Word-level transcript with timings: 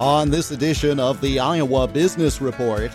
On 0.00 0.30
this 0.30 0.52
edition 0.52 1.00
of 1.00 1.20
the 1.20 1.40
Iowa 1.40 1.88
Business 1.88 2.40
Report, 2.40 2.92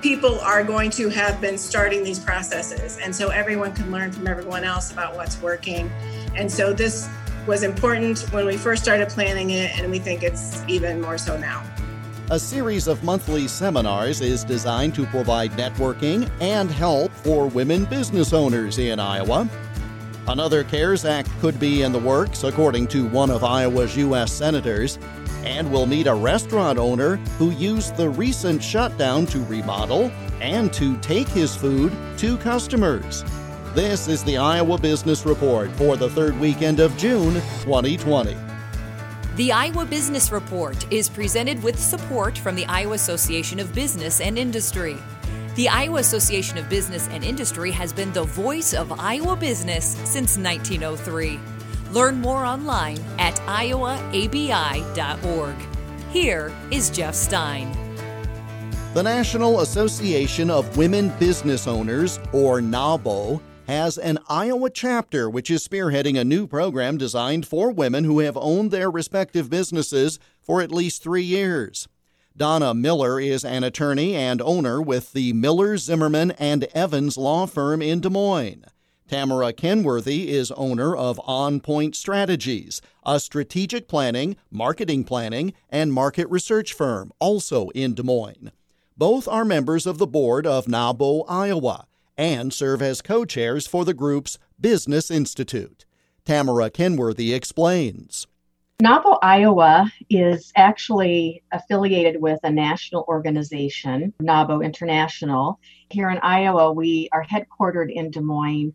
people 0.00 0.40
are 0.40 0.64
going 0.64 0.90
to 0.92 1.10
have 1.10 1.42
been 1.42 1.58
starting 1.58 2.02
these 2.02 2.18
processes. 2.18 2.96
And 3.02 3.14
so 3.14 3.28
everyone 3.28 3.74
can 3.74 3.90
learn 3.90 4.12
from 4.12 4.26
everyone 4.26 4.64
else 4.64 4.90
about 4.90 5.14
what's 5.14 5.38
working. 5.42 5.90
And 6.34 6.50
so 6.50 6.72
this 6.72 7.06
was 7.46 7.62
important 7.62 8.20
when 8.32 8.46
we 8.46 8.56
first 8.56 8.82
started 8.82 9.10
planning 9.10 9.50
it, 9.50 9.78
and 9.78 9.90
we 9.90 9.98
think 9.98 10.22
it's 10.22 10.62
even 10.66 11.02
more 11.02 11.18
so 11.18 11.36
now. 11.36 11.62
A 12.30 12.38
series 12.38 12.88
of 12.88 13.04
monthly 13.04 13.46
seminars 13.46 14.22
is 14.22 14.42
designed 14.42 14.94
to 14.94 15.04
provide 15.04 15.50
networking 15.50 16.30
and 16.40 16.70
help 16.70 17.12
for 17.12 17.46
women 17.46 17.84
business 17.84 18.32
owners 18.32 18.78
in 18.78 18.98
Iowa. 18.98 19.46
Another 20.26 20.64
CARES 20.64 21.04
Act 21.04 21.28
could 21.40 21.60
be 21.60 21.82
in 21.82 21.92
the 21.92 21.98
works, 21.98 22.44
according 22.44 22.86
to 22.88 23.06
one 23.08 23.30
of 23.30 23.44
Iowa's 23.44 23.96
U.S. 23.98 24.32
senators 24.32 24.98
and 25.44 25.70
we'll 25.70 25.86
meet 25.86 26.06
a 26.06 26.14
restaurant 26.14 26.78
owner 26.78 27.16
who 27.38 27.50
used 27.50 27.96
the 27.96 28.08
recent 28.08 28.62
shutdown 28.62 29.26
to 29.26 29.38
remodel 29.44 30.10
and 30.40 30.72
to 30.72 30.96
take 30.98 31.28
his 31.28 31.54
food 31.54 31.92
to 32.18 32.36
customers. 32.38 33.24
This 33.74 34.08
is 34.08 34.24
the 34.24 34.38
Iowa 34.38 34.78
Business 34.78 35.24
Report 35.24 35.70
for 35.72 35.96
the 35.96 36.10
third 36.10 36.38
weekend 36.40 36.80
of 36.80 36.96
June 36.96 37.34
2020. 37.62 38.36
The 39.36 39.52
Iowa 39.52 39.84
Business 39.84 40.32
Report 40.32 40.90
is 40.92 41.08
presented 41.08 41.62
with 41.62 41.78
support 41.78 42.36
from 42.36 42.56
the 42.56 42.66
Iowa 42.66 42.94
Association 42.94 43.60
of 43.60 43.72
Business 43.72 44.20
and 44.20 44.36
Industry. 44.36 44.96
The 45.54 45.68
Iowa 45.68 46.00
Association 46.00 46.58
of 46.58 46.68
Business 46.68 47.08
and 47.08 47.22
Industry 47.24 47.70
has 47.72 47.92
been 47.92 48.12
the 48.12 48.24
voice 48.24 48.74
of 48.74 48.92
Iowa 48.98 49.36
business 49.36 49.96
since 50.04 50.36
1903. 50.38 51.38
Learn 51.92 52.20
more 52.20 52.44
online 52.44 52.98
at 53.18 53.36
iowaabi.org. 53.46 53.96
Here 56.10 56.52
is 56.70 56.90
Jeff 56.90 57.14
Stein. 57.14 57.72
The 58.94 59.02
National 59.02 59.60
Association 59.60 60.50
of 60.50 60.76
Women 60.76 61.10
Business 61.18 61.66
Owners, 61.66 62.18
or 62.32 62.60
NAWBO, 62.60 63.40
has 63.66 63.98
an 63.98 64.18
Iowa 64.28 64.70
chapter 64.70 65.28
which 65.28 65.50
is 65.50 65.66
spearheading 65.66 66.18
a 66.18 66.24
new 66.24 66.46
program 66.46 66.96
designed 66.96 67.46
for 67.46 67.70
women 67.70 68.04
who 68.04 68.20
have 68.20 68.36
owned 68.38 68.70
their 68.70 68.90
respective 68.90 69.50
businesses 69.50 70.18
for 70.40 70.62
at 70.62 70.72
least 70.72 71.02
three 71.02 71.22
years. 71.22 71.86
Donna 72.34 72.72
Miller 72.72 73.20
is 73.20 73.44
an 73.44 73.64
attorney 73.64 74.14
and 74.14 74.40
owner 74.40 74.80
with 74.80 75.12
the 75.12 75.32
Miller, 75.34 75.76
Zimmerman, 75.76 76.30
and 76.32 76.64
Evans 76.72 77.18
law 77.18 77.46
firm 77.46 77.82
in 77.82 78.00
Des 78.00 78.08
Moines. 78.08 78.64
Tamara 79.08 79.54
Kenworthy 79.54 80.28
is 80.28 80.50
owner 80.50 80.94
of 80.94 81.18
On 81.24 81.60
Point 81.60 81.96
Strategies, 81.96 82.82
a 83.06 83.18
strategic 83.18 83.88
planning, 83.88 84.36
marketing 84.50 85.04
planning, 85.04 85.54
and 85.70 85.94
market 85.94 86.28
research 86.28 86.74
firm, 86.74 87.10
also 87.18 87.70
in 87.70 87.94
Des 87.94 88.02
Moines. 88.02 88.50
Both 88.98 89.26
are 89.26 89.46
members 89.46 89.86
of 89.86 89.96
the 89.96 90.06
board 90.06 90.46
of 90.46 90.66
NAWBO 90.66 91.24
Iowa 91.26 91.86
and 92.18 92.52
serve 92.52 92.82
as 92.82 93.00
co 93.00 93.24
chairs 93.24 93.66
for 93.66 93.86
the 93.86 93.94
group's 93.94 94.38
Business 94.60 95.10
Institute. 95.10 95.86
Tamara 96.26 96.68
Kenworthy 96.68 97.32
explains. 97.32 98.26
NAWBO 98.80 99.18
Iowa 99.22 99.90
is 100.08 100.52
actually 100.54 101.42
affiliated 101.50 102.22
with 102.22 102.38
a 102.44 102.50
national 102.50 103.04
organization, 103.08 104.14
NAWBO 104.22 104.64
International. 104.64 105.58
Here 105.90 106.08
in 106.10 106.18
Iowa, 106.18 106.72
we 106.72 107.08
are 107.10 107.24
headquartered 107.24 107.92
in 107.92 108.12
Des 108.12 108.20
Moines 108.20 108.74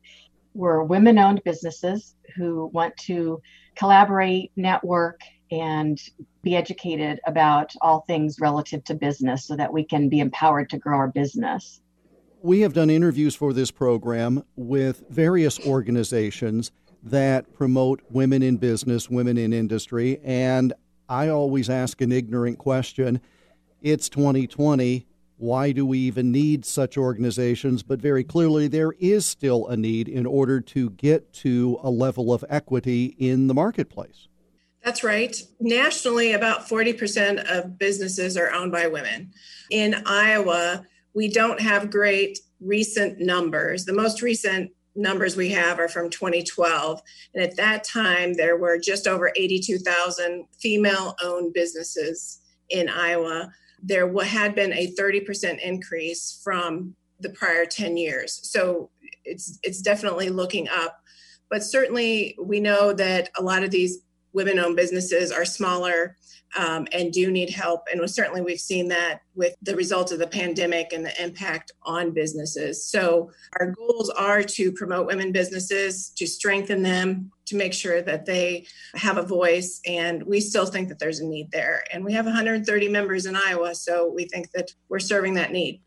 we're 0.54 0.84
women 0.84 1.18
owned 1.18 1.42
businesses 1.44 2.16
who 2.36 2.68
want 2.74 2.96
to 2.98 3.42
collaborate, 3.76 4.52
network, 4.56 5.22
and 5.52 6.02
be 6.42 6.56
educated 6.56 7.20
about 7.26 7.74
all 7.82 8.02
things 8.02 8.38
relative 8.40 8.84
to 8.86 8.96
business 8.96 9.46
so 9.46 9.56
that 9.56 9.72
we 9.72 9.84
can 9.84 10.10
be 10.10 10.20
empowered 10.20 10.70
to 10.70 10.78
grow 10.78 10.98
our 10.98 11.08
business. 11.08 11.82
We 12.42 12.62
have 12.62 12.74
done 12.74 12.90
interviews 12.90 13.36
for 13.36 13.54
this 13.54 13.72
program 13.72 14.44
with 14.56 15.04
various 15.10 15.60
organizations 15.66 16.72
that 17.04 17.54
promote 17.54 18.02
women 18.10 18.42
in 18.42 18.58
business, 18.58 19.10
women 19.10 19.38
in 19.38 19.54
industry, 19.54 20.20
and 20.24 20.74
I 21.08 21.30
always 21.30 21.70
ask 21.70 22.02
an 22.02 22.12
ignorant 22.12 22.58
question. 22.58 23.22
It's 23.82 24.10
2020 24.10 25.06
why 25.38 25.72
do 25.72 25.86
we 25.86 26.00
even 26.00 26.32
need 26.32 26.66
such 26.66 26.98
organizations? 26.98 27.84
But 27.84 28.02
very 28.02 28.24
clearly, 28.24 28.68
there 28.68 28.94
is 29.00 29.26
still 29.26 29.68
a 29.68 29.76
need 29.76 30.08
in 30.08 30.26
order 30.26 30.62
to 30.62 30.92
get 30.92 31.34
to 31.34 31.80
a 31.84 31.90
level 31.90 32.34
of 32.34 32.46
equity 32.50 33.16
in 33.18 33.48
the 33.48 33.54
marketplace. 33.54 34.28
That's 34.84 35.04
right. 35.04 35.36
Nationally, 35.60 36.34
about 36.34 36.68
40% 36.68 37.46
of 37.50 37.78
businesses 37.78 38.36
are 38.36 38.52
owned 38.52 38.72
by 38.72 38.88
women. 38.88 39.32
In 39.72 40.04
Iowa, 40.06 40.86
we 41.14 41.30
don't 41.30 41.62
have 41.62 41.90
great 41.90 42.40
recent 42.60 43.20
numbers. 43.20 43.86
The 43.86 43.94
most 43.94 44.22
recent 44.22 44.72
numbers 44.96 45.36
we 45.36 45.50
have 45.50 45.80
are 45.80 45.88
from 45.88 46.10
2012. 46.10 47.02
And 47.34 47.44
at 47.44 47.56
that 47.56 47.84
time, 47.84 48.34
there 48.34 48.58
were 48.58 48.78
just 48.78 49.08
over 49.08 49.32
82,000 49.36 50.46
female 50.60 51.16
owned 51.24 51.54
businesses 51.54 52.40
in 52.70 52.90
Iowa 52.90 53.52
there 53.84 54.12
had 54.24 54.56
been 54.56 54.74
a 54.74 54.94
30% 54.94 55.60
increase 55.60 56.40
from 56.42 56.96
the 57.20 57.30
prior 57.30 57.66
10 57.66 57.98
years. 57.98 58.40
So 58.44 58.90
it's 59.26 59.60
it's 59.62 59.82
definitely 59.82 60.30
looking 60.30 60.68
up. 60.70 61.00
But 61.50 61.64
certainly 61.64 62.36
we 62.42 62.60
know 62.60 62.94
that 62.94 63.30
a 63.38 63.44
lot 63.44 63.64
of 63.64 63.72
these 63.72 64.00
women 64.32 64.58
owned 64.58 64.76
businesses 64.76 65.32
are 65.32 65.46
smaller 65.46 66.18
um, 66.58 66.88
and 66.92 67.12
do 67.12 67.30
need 67.30 67.50
help. 67.50 67.84
And 67.92 68.10
certainly 68.10 68.42
we've 68.42 68.60
seen 68.60 68.88
that 68.88 69.20
with 69.36 69.56
the 69.62 69.76
results 69.76 70.12
of 70.12 70.20
the 70.20 70.28
pandemic 70.28 70.94
and 70.94 71.06
the 71.06 71.24
impact 71.24 71.72
on 71.84 72.12
businesses. 72.12 72.86
So 72.86 73.32
our 73.60 73.72
goals 73.72 74.10
are 74.10 74.44
to 74.44 74.72
promote 74.72 75.08
women 75.08 75.32
businesses, 75.32 76.10
to 76.16 76.26
strengthen 76.26 76.82
them, 76.84 77.32
to 77.46 77.56
make 77.56 77.74
sure 77.74 78.02
that 78.02 78.26
they 78.26 78.66
have 78.96 79.18
a 79.18 79.24
voice. 79.24 79.82
And 79.86 80.24
we 80.24 80.40
still 80.40 80.66
think 80.66 80.90
that 80.90 81.00
there's 81.00 81.20
a 81.20 81.26
need 81.26 81.52
there. 81.52 81.84
And 81.94 82.04
we 82.04 82.14
have 82.14 82.26
130 82.26 82.90
members 82.90 83.26
in 83.26 83.36
Iowa, 83.36 83.76
so 83.76 84.12
we 84.14 84.26
think 84.26 84.52
that 84.52 84.72
we're 84.90 85.00
serving 85.00 85.34
that 85.36 85.52
need. 85.52 85.82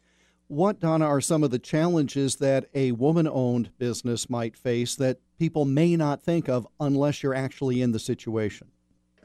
What, 0.48 0.78
Donna, 0.78 1.06
are 1.06 1.20
some 1.20 1.42
of 1.42 1.50
the 1.50 1.58
challenges 1.58 2.36
that 2.36 2.66
a 2.72 2.92
woman 2.92 3.26
owned 3.26 3.70
business 3.78 4.30
might 4.30 4.56
face 4.56 4.94
that 4.96 5.18
people 5.38 5.64
may 5.64 5.96
not 5.96 6.22
think 6.22 6.48
of 6.48 6.68
unless 6.78 7.22
you're 7.22 7.34
actually 7.34 7.82
in 7.82 7.90
the 7.90 7.98
situation? 7.98 8.68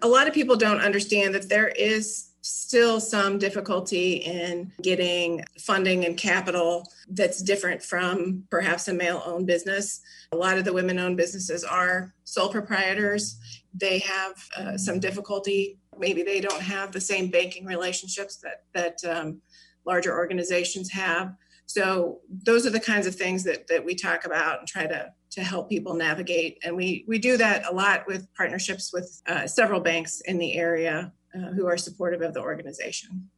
A 0.01 0.07
lot 0.07 0.27
of 0.27 0.33
people 0.33 0.55
don't 0.55 0.81
understand 0.81 1.35
that 1.35 1.47
there 1.47 1.67
is 1.67 2.30
still 2.41 2.99
some 2.99 3.37
difficulty 3.37 4.13
in 4.13 4.71
getting 4.81 5.45
funding 5.59 6.05
and 6.05 6.17
capital 6.17 6.91
that's 7.09 7.41
different 7.41 7.83
from 7.83 8.43
perhaps 8.49 8.87
a 8.87 8.93
male 8.93 9.21
owned 9.25 9.45
business. 9.45 10.01
A 10.31 10.35
lot 10.37 10.57
of 10.57 10.65
the 10.65 10.73
women 10.73 10.97
owned 10.97 11.17
businesses 11.17 11.63
are 11.63 12.13
sole 12.23 12.49
proprietors. 12.49 13.37
They 13.73 13.99
have 13.99 14.33
uh, 14.57 14.77
some 14.77 14.99
difficulty. 14.99 15.77
Maybe 15.99 16.23
they 16.23 16.41
don't 16.41 16.61
have 16.61 16.91
the 16.91 17.01
same 17.01 17.29
banking 17.29 17.65
relationships 17.65 18.37
that, 18.37 18.63
that 18.73 18.97
um, 19.07 19.41
larger 19.85 20.17
organizations 20.17 20.89
have. 20.91 21.35
So 21.67 22.19
those 22.29 22.65
are 22.65 22.71
the 22.71 22.79
kinds 22.79 23.07
of 23.07 23.15
things 23.15 23.43
that, 23.43 23.67
that 23.67 23.85
we 23.85 23.95
talk 23.95 24.25
about 24.25 24.59
and 24.59 24.67
try 24.67 24.87
to, 24.87 25.13
to 25.31 25.43
help 25.43 25.69
people 25.69 25.93
navigate. 25.93 26.57
And 26.65 26.75
we, 26.75 27.05
we 27.07 27.19
do 27.19 27.37
that 27.37 27.65
a 27.69 27.73
lot 27.73 28.05
with 28.07 28.27
partnerships 28.35 28.91
with 28.91 29.21
uh, 29.27 29.47
several 29.47 29.79
banks 29.79 30.21
in 30.21 30.37
the 30.37 30.55
area 30.55 31.13
uh, 31.35 31.51
who 31.53 31.67
are 31.67 31.77
supportive 31.77 32.21
of 32.21 32.33
the 32.33 32.41
organization. 32.41 33.29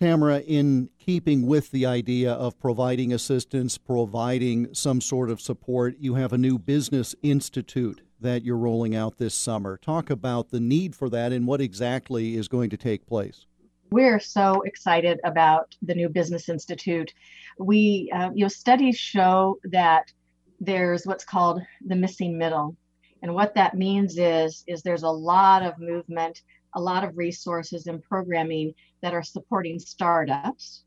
Tamara, 0.00 0.40
in 0.40 0.88
keeping 0.98 1.46
with 1.46 1.70
the 1.72 1.84
idea 1.84 2.32
of 2.32 2.58
providing 2.58 3.12
assistance, 3.12 3.76
providing 3.76 4.72
some 4.72 5.00
sort 5.00 5.28
of 5.28 5.42
support, 5.42 5.96
you 5.98 6.14
have 6.14 6.32
a 6.32 6.38
new 6.38 6.58
business 6.58 7.14
institute 7.22 8.00
that 8.18 8.42
you're 8.42 8.56
rolling 8.56 8.96
out 8.96 9.18
this 9.18 9.34
summer. 9.34 9.76
Talk 9.76 10.08
about 10.08 10.50
the 10.50 10.60
need 10.60 10.94
for 10.94 11.10
that 11.10 11.32
and 11.32 11.46
what 11.46 11.60
exactly 11.60 12.34
is 12.34 12.48
going 12.48 12.70
to 12.70 12.76
take 12.78 13.06
place. 13.06 13.46
We're 13.90 14.20
so 14.20 14.62
excited 14.62 15.20
about 15.24 15.74
the 15.82 15.94
new 15.94 16.08
Business 16.08 16.48
Institute. 16.48 17.12
We, 17.58 18.10
uh, 18.14 18.30
you 18.34 18.44
know, 18.44 18.48
studies 18.48 18.96
show 18.96 19.58
that 19.64 20.12
there's 20.60 21.04
what's 21.04 21.24
called 21.24 21.60
the 21.84 21.96
missing 21.96 22.38
middle, 22.38 22.76
and 23.22 23.34
what 23.34 23.54
that 23.54 23.74
means 23.74 24.16
is 24.16 24.62
is 24.66 24.82
there's 24.82 25.02
a 25.02 25.10
lot 25.10 25.62
of 25.62 25.78
movement, 25.78 26.42
a 26.74 26.80
lot 26.80 27.04
of 27.04 27.16
resources 27.16 27.86
and 27.86 28.02
programming 28.02 28.74
that 29.02 29.14
are 29.14 29.22
supporting 29.22 29.78
startups, 29.78 30.84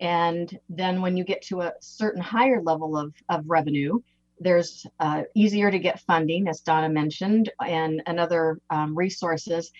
and 0.00 0.58
then 0.68 1.02
when 1.02 1.16
you 1.16 1.24
get 1.24 1.42
to 1.42 1.60
a 1.60 1.72
certain 1.80 2.22
higher 2.22 2.62
level 2.62 2.96
of 2.96 3.14
of 3.28 3.44
revenue, 3.46 4.00
there's 4.40 4.86
uh, 4.98 5.22
easier 5.34 5.70
to 5.70 5.78
get 5.78 6.00
funding, 6.00 6.48
as 6.48 6.60
Donna 6.60 6.88
mentioned, 6.88 7.50
and, 7.64 8.02
and 8.06 8.18
other 8.18 8.58
um, 8.70 8.96
resources. 8.96 9.70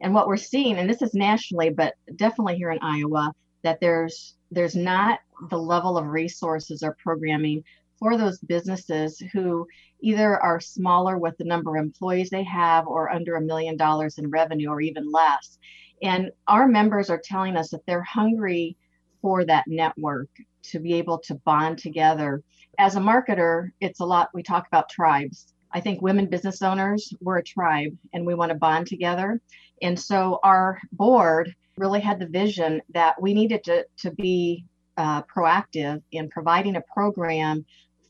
And 0.00 0.14
what 0.14 0.28
we're 0.28 0.36
seeing, 0.36 0.78
and 0.78 0.88
this 0.88 1.02
is 1.02 1.14
nationally, 1.14 1.70
but 1.70 1.94
definitely 2.14 2.56
here 2.56 2.70
in 2.70 2.78
Iowa, 2.80 3.32
that 3.62 3.80
there's 3.80 4.36
there's 4.50 4.76
not 4.76 5.18
the 5.50 5.58
level 5.58 5.98
of 5.98 6.06
resources 6.06 6.82
or 6.82 6.96
programming 7.02 7.64
for 8.04 8.18
those 8.18 8.38
businesses 8.40 9.18
who 9.32 9.66
either 10.02 10.38
are 10.38 10.60
smaller 10.60 11.16
with 11.16 11.34
the 11.38 11.44
number 11.44 11.74
of 11.74 11.82
employees 11.82 12.28
they 12.28 12.44
have 12.44 12.86
or 12.86 13.10
under 13.10 13.36
a 13.36 13.40
million 13.40 13.78
dollars 13.78 14.18
in 14.18 14.30
revenue 14.30 14.68
or 14.68 14.82
even 14.82 15.10
less. 15.10 15.58
And 16.02 16.30
our 16.46 16.68
members 16.68 17.08
are 17.08 17.22
telling 17.24 17.56
us 17.56 17.70
that 17.70 17.80
they're 17.86 18.02
hungry 18.02 18.76
for 19.22 19.42
that 19.46 19.64
network 19.66 20.28
to 20.64 20.80
be 20.80 20.92
able 20.92 21.18
to 21.20 21.36
bond 21.46 21.78
together. 21.78 22.42
As 22.78 22.96
a 22.96 23.00
marketer, 23.00 23.70
it's 23.80 24.00
a 24.00 24.04
lot, 24.04 24.28
we 24.34 24.42
talk 24.42 24.66
about 24.66 24.90
tribes. 24.90 25.54
I 25.72 25.80
think 25.80 26.02
women 26.02 26.26
business 26.26 26.60
owners, 26.60 27.10
we're 27.22 27.38
a 27.38 27.42
tribe 27.42 27.96
and 28.12 28.26
we 28.26 28.34
want 28.34 28.50
to 28.50 28.58
bond 28.58 28.86
together. 28.86 29.40
And 29.80 29.98
so 29.98 30.40
our 30.42 30.78
board 30.92 31.54
really 31.78 32.00
had 32.00 32.18
the 32.18 32.26
vision 32.26 32.82
that 32.92 33.20
we 33.22 33.32
needed 33.32 33.64
to, 33.64 33.86
to 34.02 34.10
be 34.10 34.66
uh, 34.96 35.22
proactive 35.22 36.02
in 36.12 36.28
providing 36.28 36.76
a 36.76 36.82
program 36.92 37.64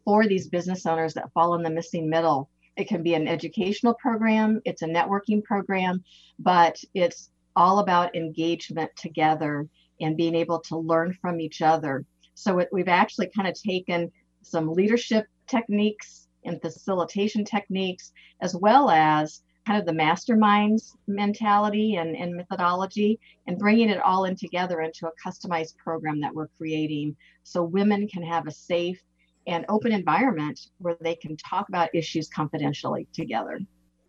for 0.05 0.27
these 0.27 0.49
business 0.49 0.87
owners 0.87 1.15
that 1.15 1.33
fall 1.33 1.55
in 1.55 1.63
the 1.63 1.71
missing 1.71 2.09
middle. 2.09 2.49
It 2.77 2.89
can 2.89 3.03
be 3.03 3.15
an 3.15 3.29
educational 3.29 3.95
program, 3.95 4.61
it's 4.65 4.83
a 4.83 4.87
networking 4.87 5.43
program, 5.43 6.03
but 6.39 6.77
it's 6.93 7.31
all 7.57 7.79
about 7.79 8.17
engagement 8.17 8.91
together 8.97 9.69
and 10.01 10.17
being 10.17 10.35
able 10.35 10.61
to 10.61 10.77
learn 10.77 11.17
from 11.21 11.41
each 11.41 11.63
other. 11.63 12.05
So 12.35 12.67
we've 12.73 12.89
actually 12.89 13.31
kind 13.35 13.47
of 13.47 13.55
taken 13.55 14.11
some 14.43 14.73
leadership 14.73 15.27
techniques 15.47 16.27
and 16.45 16.61
facilitation 16.61 17.45
techniques, 17.45 18.13
as 18.41 18.55
well 18.55 18.91
as 18.91 19.43
kind 19.67 19.79
of 19.79 19.87
the 19.87 19.93
masterminds 19.93 20.93
mentality 21.07 21.95
and, 21.97 22.17
and 22.17 22.35
methodology, 22.35 23.19
and 23.47 23.59
bringing 23.59 23.89
it 23.89 24.01
all 24.01 24.25
in 24.25 24.37
together 24.37 24.83
into 24.83 25.07
a 25.07 25.29
customized 25.29 25.77
program 25.79 26.21
that 26.21 26.35
we're 26.35 26.49
creating 26.59 27.17
so 27.45 27.63
women 27.63 28.07
can 28.09 28.23
have 28.23 28.47
a 28.47 28.51
safe 28.51 29.01
and 29.47 29.65
open 29.69 29.93
environment 29.93 30.61
where 30.79 30.97
they 31.01 31.15
can 31.15 31.37
talk 31.37 31.69
about 31.69 31.95
issues 31.95 32.29
confidentially 32.29 33.07
together. 33.13 33.61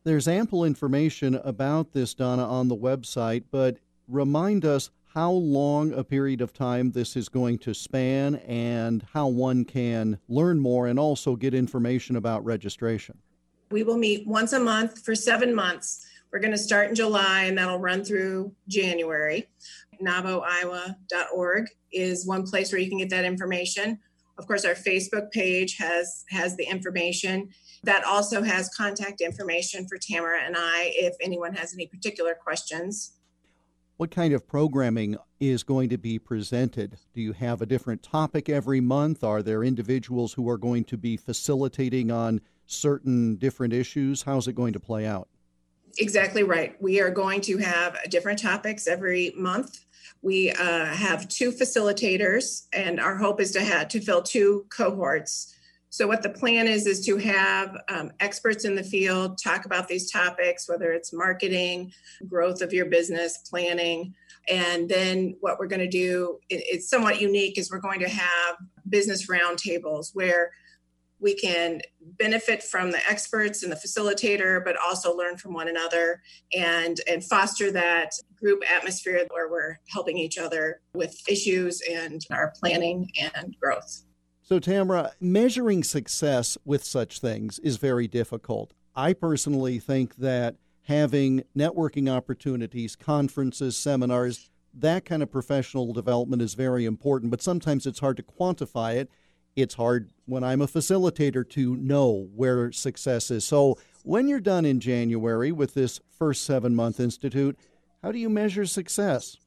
There's 0.04 0.28
ample 0.28 0.66
information 0.66 1.36
about 1.36 1.92
this, 1.92 2.14
Donna, 2.14 2.48
on 2.48 2.68
the 2.68 2.76
website, 2.76 3.44
but 3.52 3.78
remind 4.08 4.64
us 4.64 4.92
how 5.16 5.32
long 5.32 5.94
a 5.94 6.04
period 6.04 6.42
of 6.42 6.54
time 6.54 6.92
this 6.92 7.16
is 7.16 7.30
going 7.30 7.58
to 7.58 7.74
span 7.74 8.36
and 8.36 9.06
how 9.14 9.28
one 9.28 9.64
can 9.64 10.20
learn 10.28 10.60
more 10.60 10.88
and 10.88 11.00
also 11.00 11.36
get 11.36 11.54
information 11.54 12.18
about 12.18 12.44
registration. 12.44 13.18
We 13.72 13.84
will 13.84 13.98
meet 13.98 14.28
once 14.28 14.54
a 14.54 14.60
month 14.60 15.04
for 15.04 15.16
seven 15.16 15.56
months. 15.56 16.06
We're 16.32 16.40
going 16.40 16.52
to 16.52 16.58
start 16.58 16.90
in 16.90 16.96
July 16.96 17.46
and 17.46 17.58
that'll 17.58 17.80
run 17.80 18.04
through 18.04 18.54
January. 18.68 19.48
NAWBOIowa.org 20.04 21.66
is 21.94 22.28
one 22.28 22.46
place 22.46 22.72
where 22.72 22.82
you 22.82 22.90
can 22.90 22.98
get 22.98 23.10
that 23.10 23.24
information. 23.24 23.98
Of 24.38 24.48
course, 24.48 24.66
our 24.66 24.74
Facebook 24.74 25.32
page 25.32 25.78
has 25.78 26.26
has 26.30 26.58
the 26.58 26.66
information. 26.66 27.50
That 27.84 28.04
also 28.04 28.42
has 28.42 28.70
contact 28.76 29.22
information 29.22 29.88
for 29.88 29.98
Tamara 29.98 30.42
and 30.44 30.56
I 30.58 30.92
if 30.96 31.16
anyone 31.22 31.54
has 31.54 31.74
any 31.74 31.88
particular 31.88 32.36
questions. 32.36 33.14
What 33.98 34.12
kind 34.12 34.34
of 34.34 34.46
programming 34.46 35.16
is 35.40 35.64
going 35.64 35.88
to 35.90 35.98
be 35.98 36.20
presented? 36.20 36.98
Do 37.14 37.22
you 37.22 37.32
have 37.32 37.62
a 37.62 37.66
different 37.66 38.04
topic 38.04 38.50
every 38.50 38.82
month? 38.82 39.24
Are 39.24 39.42
there 39.42 39.64
individuals 39.64 40.34
who 40.34 40.50
are 40.50 40.58
going 40.58 40.84
to 40.86 40.98
be 40.98 41.16
facilitating 41.16 42.12
on 42.12 42.42
certain 42.66 43.36
different 43.38 43.72
issues? 43.72 44.24
How's 44.24 44.50
it 44.50 44.56
going 44.56 44.74
to 44.74 44.82
play 44.82 45.06
out? 45.06 45.30
Exactly 45.98 46.44
right. 46.44 46.76
We 46.82 47.00
are 47.00 47.10
going 47.10 47.40
to 47.42 47.58
have 47.60 47.98
different 48.10 48.40
topics 48.40 48.86
every 48.86 49.34
month. 49.38 49.85
We 50.22 50.52
uh, 50.52 50.86
have 50.86 51.28
two 51.28 51.52
facilitators, 51.52 52.68
and 52.74 53.00
our 53.00 53.16
hope 53.16 53.40
is 53.40 53.52
to 53.52 53.64
have 53.64 53.88
to 53.90 54.02
fill 54.02 54.22
two 54.24 54.66
cohorts 54.70 55.56
so, 55.96 56.08
what 56.08 56.24
the 56.24 56.30
plan 56.30 56.68
is, 56.68 56.88
is 56.88 57.06
to 57.06 57.16
have 57.16 57.78
um, 57.88 58.12
experts 58.20 58.66
in 58.66 58.76
the 58.76 58.84
field 58.84 59.38
talk 59.42 59.64
about 59.64 59.88
these 59.88 60.12
topics, 60.12 60.68
whether 60.68 60.92
it's 60.92 61.14
marketing, 61.14 61.94
growth 62.28 62.62
of 62.62 62.74
your 62.74 62.88
business, 62.88 63.38
planning. 63.50 64.14
And 64.50 64.90
then 64.90 65.38
what 65.40 65.58
we're 65.58 65.68
going 65.68 65.80
to 65.80 65.88
do, 65.88 66.40
it, 66.50 66.66
it's 66.68 66.90
somewhat 66.90 67.22
unique, 67.22 67.58
is 67.58 67.72
we're 67.72 67.80
going 67.80 68.02
to 68.02 68.10
have 68.10 68.58
business 68.90 69.28
roundtables 69.28 70.10
where 70.14 70.52
we 71.20 71.36
can 71.36 71.82
benefit 72.02 72.62
from 72.62 72.92
the 72.92 73.10
experts 73.10 73.64
and 73.64 73.72
the 73.72 73.76
facilitator 73.76 74.64
but 74.64 74.76
also 74.84 75.16
learn 75.16 75.38
from 75.38 75.54
one 75.54 75.68
another 75.68 76.22
and 76.54 77.02
and 77.08 77.24
foster 77.24 77.72
that 77.72 78.12
group 78.36 78.62
atmosphere 78.70 79.26
where 79.32 79.50
we're 79.50 79.78
helping 79.92 80.18
each 80.18 80.38
other 80.38 80.82
with 80.94 81.22
issues 81.28 81.82
and 81.90 82.22
our 82.32 82.54
planning 82.60 83.10
and 83.34 83.56
growth 83.60 84.04
so, 84.48 84.60
Tamara, 84.60 85.14
measuring 85.20 85.84
success 85.84 86.56
with 86.66 86.84
such 86.84 87.20
things 87.20 87.58
is 87.58 87.78
very 87.78 88.08
difficult. 88.08 88.74
I 88.96 89.14
personally 89.14 89.80
think 89.80 90.18
that 90.18 90.58
having 90.84 91.44
networking 91.58 92.08
opportunities, 92.08 92.96
conferences, 92.96 93.76
seminars, 93.76 94.52
that 94.72 95.04
kind 95.04 95.24
of 95.24 95.32
professional 95.32 95.94
development 95.94 96.44
is 96.44 96.54
very 96.54 96.86
important, 96.86 97.32
but 97.32 97.42
sometimes 97.42 97.88
it's 97.88 97.98
hard 97.98 98.18
to 98.18 98.24
quantify 98.24 98.98
it. 98.98 99.10
It's 99.56 99.76
hard 99.76 100.12
when 100.26 100.44
I'm 100.44 100.62
a 100.62 100.68
facilitator 100.68 101.48
to 101.52 101.76
know 101.78 102.28
where 102.36 102.72
success 102.74 103.32
is. 103.32 103.46
So, 103.46 103.78
when 104.04 104.28
you're 104.28 104.42
done 104.42 104.66
in 104.66 104.80
January 104.80 105.52
with 105.52 105.74
this 105.74 106.00
first 106.12 106.44
seven 106.44 106.76
month 106.76 107.00
institute, 107.00 107.58
how 108.04 108.12
do 108.12 108.20
you 108.20 108.30
measure 108.30 108.66
success? 108.66 109.38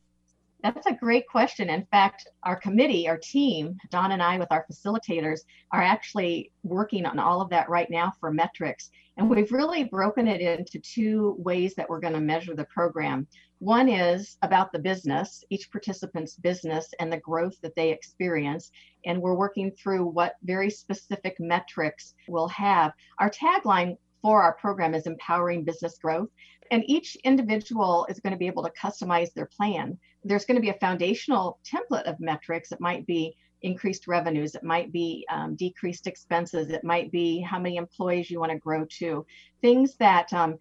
That's 0.63 0.87
a 0.87 0.95
great 0.95 1.29
question. 1.29 1.71
In 1.71 1.87
fact, 1.91 2.27
our 2.43 2.57
committee, 2.57 3.07
our 3.09 3.19
team, 3.19 3.77
Don 3.91 4.13
and 4.13 4.23
I, 4.23 4.39
with 4.39 4.51
our 4.51 4.67
facilitators, 4.71 5.41
are 5.73 5.83
actually 5.83 6.51
working 6.65 7.07
on 7.07 7.19
all 7.19 7.41
of 7.41 7.51
that 7.51 7.69
right 7.69 7.89
now 7.89 8.13
for 8.19 8.33
metrics. 8.33 8.91
And 9.17 9.31
we've 9.31 9.53
really 9.53 9.85
broken 9.85 10.27
it 10.27 10.41
into 10.41 10.81
two 10.81 11.37
ways 11.39 11.75
that 11.75 11.89
we're 11.89 12.01
going 12.01 12.15
to 12.15 12.21
measure 12.21 12.55
the 12.55 12.65
program. 12.65 13.29
One 13.61 13.89
is 13.89 14.37
about 14.43 14.71
the 14.71 14.79
business, 14.79 15.43
each 15.51 15.71
participant's 15.73 16.37
business 16.37 16.93
and 17.01 17.13
the 17.13 17.19
growth 17.19 17.61
that 17.63 17.75
they 17.75 17.91
experience. 17.91 18.71
And 19.05 19.21
we're 19.21 19.35
working 19.35 19.73
through 19.73 20.07
what 20.07 20.37
very 20.45 20.71
specific 20.71 21.37
metrics 21.41 22.15
we'll 22.29 22.49
have. 22.49 22.93
Our 23.19 23.31
tagline 23.31 23.97
for 24.23 24.43
our 24.43 24.55
program 24.55 24.95
is 24.95 25.07
empowering 25.07 25.65
business 25.65 25.99
growth. 25.99 26.29
And 26.71 26.85
each 26.87 27.17
individual 27.25 28.07
is 28.09 28.21
going 28.21 28.33
to 28.33 28.39
be 28.39 28.47
able 28.47 28.63
to 28.63 28.73
customize 28.81 29.33
their 29.33 29.47
plan. 29.47 29.99
There's 30.23 30.45
going 30.45 30.57
to 30.57 30.63
be 30.63 30.71
a 30.71 30.79
foundational 30.79 31.59
template 31.65 32.03
of 32.03 32.21
metrics. 32.21 32.73
It 32.73 32.81
might 32.81 33.07
be 33.07 33.35
increased 33.63 34.07
revenues, 34.07 34.55
it 34.55 34.63
might 34.63 34.93
be 34.93 35.27
um, 35.31 35.57
decreased 35.57 36.07
expenses, 36.07 36.71
it 36.71 36.85
might 36.85 37.11
be 37.11 37.41
how 37.41 37.59
many 37.59 37.77
employees 37.77 38.31
you 38.31 38.39
want 38.39 38.53
to 38.53 38.59
grow 38.59 38.85
to, 38.89 39.27
things 39.61 39.97
that 39.97 40.33
um, 40.33 40.57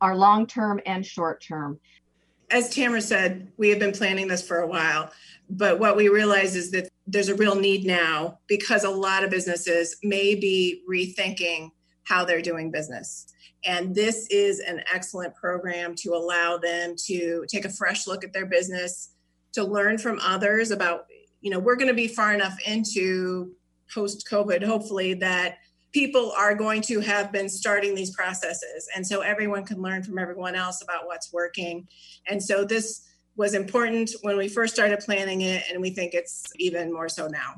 are 0.00 0.16
long 0.16 0.46
term 0.46 0.80
and 0.86 1.06
short 1.06 1.42
term. 1.46 1.78
As 2.50 2.68
Tamara 2.68 3.00
said, 3.00 3.50
we 3.56 3.68
have 3.68 3.78
been 3.78 3.92
planning 3.92 4.26
this 4.26 4.46
for 4.46 4.58
a 4.58 4.66
while, 4.66 5.12
but 5.48 5.78
what 5.78 5.96
we 5.96 6.08
realize 6.08 6.56
is 6.56 6.70
that 6.72 6.88
there's 7.06 7.28
a 7.28 7.34
real 7.34 7.54
need 7.54 7.86
now 7.86 8.38
because 8.48 8.84
a 8.84 8.90
lot 8.90 9.24
of 9.24 9.30
businesses 9.30 9.96
may 10.02 10.34
be 10.34 10.82
rethinking 10.88 11.70
how 12.04 12.24
they're 12.24 12.42
doing 12.42 12.70
business. 12.70 13.26
And 13.64 13.94
this 13.94 14.26
is 14.30 14.60
an 14.60 14.82
excellent 14.92 15.34
program 15.34 15.94
to 15.96 16.14
allow 16.14 16.56
them 16.56 16.94
to 17.06 17.44
take 17.48 17.64
a 17.64 17.70
fresh 17.70 18.06
look 18.06 18.24
at 18.24 18.32
their 18.32 18.46
business, 18.46 19.10
to 19.52 19.64
learn 19.64 19.98
from 19.98 20.18
others 20.20 20.70
about, 20.70 21.06
you 21.40 21.50
know, 21.50 21.58
we're 21.58 21.76
going 21.76 21.88
to 21.88 21.94
be 21.94 22.08
far 22.08 22.32
enough 22.32 22.56
into 22.66 23.52
post 23.92 24.26
COVID, 24.28 24.62
hopefully, 24.64 25.14
that 25.14 25.58
people 25.92 26.32
are 26.36 26.54
going 26.54 26.82
to 26.82 27.00
have 27.00 27.32
been 27.32 27.48
starting 27.48 27.94
these 27.94 28.10
processes. 28.10 28.88
And 28.94 29.06
so 29.06 29.20
everyone 29.20 29.64
can 29.64 29.82
learn 29.82 30.02
from 30.02 30.18
everyone 30.18 30.54
else 30.54 30.82
about 30.82 31.06
what's 31.06 31.32
working. 31.32 31.88
And 32.28 32.42
so 32.42 32.64
this 32.64 33.06
was 33.36 33.54
important 33.54 34.10
when 34.22 34.36
we 34.36 34.48
first 34.48 34.74
started 34.74 35.00
planning 35.00 35.40
it, 35.40 35.64
and 35.70 35.80
we 35.80 35.90
think 35.90 36.14
it's 36.14 36.52
even 36.56 36.92
more 36.92 37.08
so 37.08 37.26
now. 37.26 37.54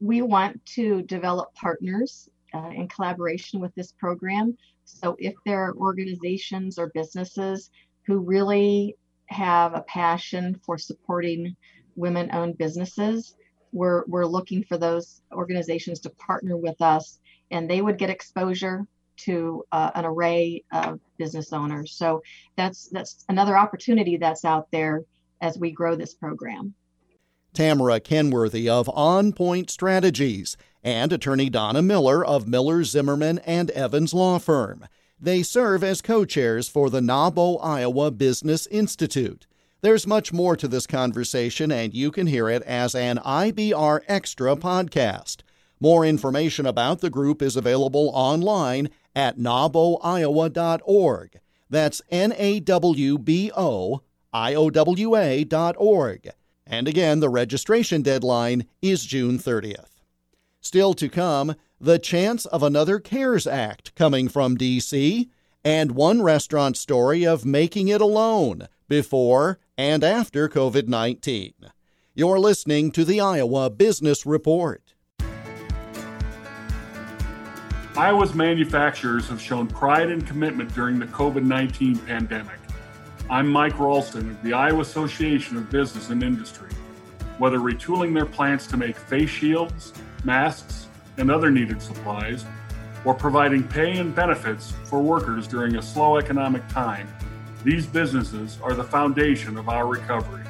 We 0.00 0.20
want 0.22 0.64
to 0.74 1.02
develop 1.02 1.54
partners 1.54 2.28
uh, 2.54 2.70
in 2.74 2.88
collaboration 2.88 3.60
with 3.60 3.74
this 3.74 3.92
program. 3.92 4.56
So 4.84 5.16
if 5.18 5.34
there 5.46 5.62
are 5.64 5.74
organizations 5.74 6.78
or 6.78 6.88
businesses 6.88 7.70
who 8.06 8.18
really 8.18 8.96
have 9.26 9.74
a 9.74 9.82
passion 9.82 10.60
for 10.66 10.76
supporting 10.76 11.56
women 11.96 12.28
owned 12.32 12.58
businesses, 12.58 13.34
we're, 13.72 14.04
we're 14.06 14.26
looking 14.26 14.64
for 14.64 14.76
those 14.76 15.22
organizations 15.32 16.00
to 16.00 16.10
partner 16.10 16.56
with 16.56 16.80
us 16.82 17.20
and 17.52 17.70
they 17.70 17.80
would 17.80 17.98
get 17.98 18.10
exposure 18.10 18.86
to 19.18 19.64
uh, 19.72 19.90
an 19.94 20.04
array 20.04 20.64
of 20.72 20.98
business 21.18 21.52
owners. 21.52 21.92
So 21.92 22.22
that's 22.56 22.88
that's 22.88 23.24
another 23.28 23.56
opportunity 23.56 24.16
that's 24.16 24.44
out 24.44 24.68
there 24.72 25.04
as 25.40 25.58
we 25.58 25.70
grow 25.70 25.94
this 25.94 26.14
program. 26.14 26.74
Tamara 27.52 28.00
Kenworthy 28.00 28.68
of 28.68 28.88
On 28.88 29.32
Point 29.32 29.70
Strategies 29.70 30.56
and 30.82 31.12
attorney 31.12 31.50
Donna 31.50 31.82
Miller 31.82 32.24
of 32.24 32.48
Miller 32.48 32.82
Zimmerman 32.82 33.38
and 33.40 33.70
Evans 33.70 34.14
Law 34.14 34.38
Firm. 34.38 34.86
They 35.20 35.42
serve 35.42 35.84
as 35.84 36.02
co 36.02 36.24
chairs 36.24 36.68
for 36.68 36.90
the 36.90 37.00
NAWBO 37.00 37.58
Iowa 37.62 38.10
Business 38.10 38.66
Institute. 38.68 39.46
There's 39.82 40.06
much 40.06 40.32
more 40.32 40.56
to 40.56 40.66
this 40.66 40.86
conversation, 40.86 41.70
and 41.70 41.92
you 41.92 42.10
can 42.10 42.26
hear 42.26 42.48
it 42.48 42.62
as 42.62 42.94
an 42.94 43.18
IBR 43.18 44.00
Extra 44.08 44.56
podcast. 44.56 45.38
More 45.82 46.06
information 46.06 46.64
about 46.64 47.00
the 47.00 47.10
group 47.10 47.42
is 47.42 47.56
available 47.56 48.12
online 48.14 48.88
at 49.16 49.36
nawboiowa.org. 49.36 51.40
That's 51.68 52.02
N 52.08 52.32
A 52.36 52.60
W 52.60 53.18
B 53.18 53.50
O 53.56 54.02
iowa.org. 54.32 56.30
And 56.64 56.86
again, 56.86 57.18
the 57.18 57.28
registration 57.28 58.02
deadline 58.02 58.66
is 58.80 59.04
June 59.04 59.40
30th. 59.40 60.04
Still 60.60 60.94
to 60.94 61.08
come, 61.08 61.56
the 61.80 61.98
chance 61.98 62.46
of 62.46 62.62
another 62.62 63.00
CARES 63.00 63.48
Act 63.48 63.92
coming 63.96 64.28
from 64.28 64.54
D.C., 64.54 65.28
and 65.64 65.96
one 65.96 66.22
restaurant 66.22 66.76
story 66.76 67.26
of 67.26 67.44
making 67.44 67.88
it 67.88 68.00
alone 68.00 68.68
before 68.88 69.58
and 69.76 70.04
after 70.04 70.48
COVID 70.48 70.86
19. 70.86 71.54
You're 72.14 72.38
listening 72.38 72.92
to 72.92 73.04
the 73.04 73.20
Iowa 73.20 73.68
Business 73.68 74.24
Report. 74.24 74.91
Iowa's 77.96 78.34
manufacturers 78.34 79.28
have 79.28 79.38
shown 79.38 79.66
pride 79.66 80.08
and 80.08 80.26
commitment 80.26 80.74
during 80.74 80.98
the 80.98 81.04
COVID 81.06 81.44
19 81.44 81.98
pandemic. 81.98 82.58
I'm 83.28 83.46
Mike 83.46 83.78
Ralston 83.78 84.30
of 84.30 84.42
the 84.42 84.54
Iowa 84.54 84.80
Association 84.80 85.58
of 85.58 85.68
Business 85.68 86.08
and 86.08 86.22
Industry. 86.22 86.70
Whether 87.36 87.58
retooling 87.58 88.14
their 88.14 88.24
plants 88.24 88.66
to 88.68 88.78
make 88.78 88.96
face 88.96 89.28
shields, 89.28 89.92
masks, 90.24 90.86
and 91.18 91.30
other 91.30 91.50
needed 91.50 91.82
supplies, 91.82 92.46
or 93.04 93.12
providing 93.12 93.62
pay 93.62 93.98
and 93.98 94.14
benefits 94.14 94.72
for 94.84 95.02
workers 95.02 95.46
during 95.46 95.76
a 95.76 95.82
slow 95.82 96.16
economic 96.16 96.66
time, 96.68 97.06
these 97.62 97.86
businesses 97.86 98.58
are 98.62 98.72
the 98.72 98.84
foundation 98.84 99.58
of 99.58 99.68
our 99.68 99.86
recovery. 99.86 100.44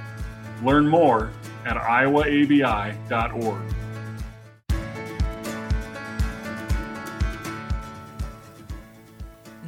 Learn 0.63 0.87
more 0.87 1.33
at 1.67 1.77
iowaabi.org. 1.77 3.75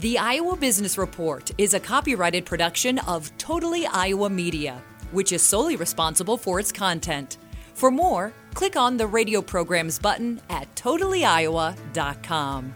The 0.04 0.18
Iowa 0.18 0.54
Business 0.54 0.99
Report 0.99 1.50
is 1.56 1.73
a 1.73 1.80
copyrighted 1.80 2.44
production 2.44 2.99
of 2.99 3.34
Totally 3.38 3.87
Iowa 3.87 4.28
Media, 4.28 4.82
which 5.12 5.32
is 5.32 5.40
solely 5.40 5.76
responsible 5.76 6.37
for 6.37 6.61
its 6.61 6.70
content. 6.70 7.38
For 7.73 7.90
more, 7.90 8.34
click 8.52 8.76
on 8.76 8.99
the 8.99 9.06
radio 9.06 9.40
programs 9.40 9.99
button 9.99 10.42
at 10.50 10.68
totallyiowa.com. 10.76 12.75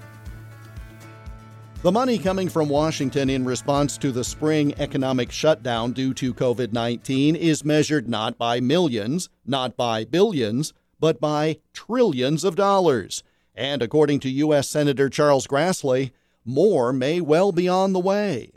The 1.82 1.92
money 1.92 2.16
coming 2.16 2.48
from 2.48 2.70
Washington 2.70 3.28
in 3.28 3.44
response 3.44 3.98
to 3.98 4.10
the 4.10 4.24
spring 4.24 4.72
economic 4.78 5.30
shutdown 5.30 5.92
due 5.92 6.14
to 6.14 6.32
COVID 6.32 6.72
19 6.72 7.36
is 7.36 7.62
measured 7.62 8.08
not 8.08 8.38
by 8.38 8.58
millions, 8.58 9.28
not 9.44 9.76
by 9.76 10.06
billions, 10.06 10.72
but 10.98 11.20
by 11.20 11.58
trillions 11.74 12.42
of 12.42 12.56
dollars. 12.56 13.22
And 13.54 13.82
according 13.82 14.20
to 14.20 14.30
U.S. 14.30 14.66
Senator 14.66 15.10
Charles 15.10 15.46
Grassley, 15.46 16.12
more 16.44 16.92
may 16.92 17.20
well 17.20 17.52
be 17.52 17.68
on 17.68 17.92
the 17.92 18.00
way. 18.00 18.52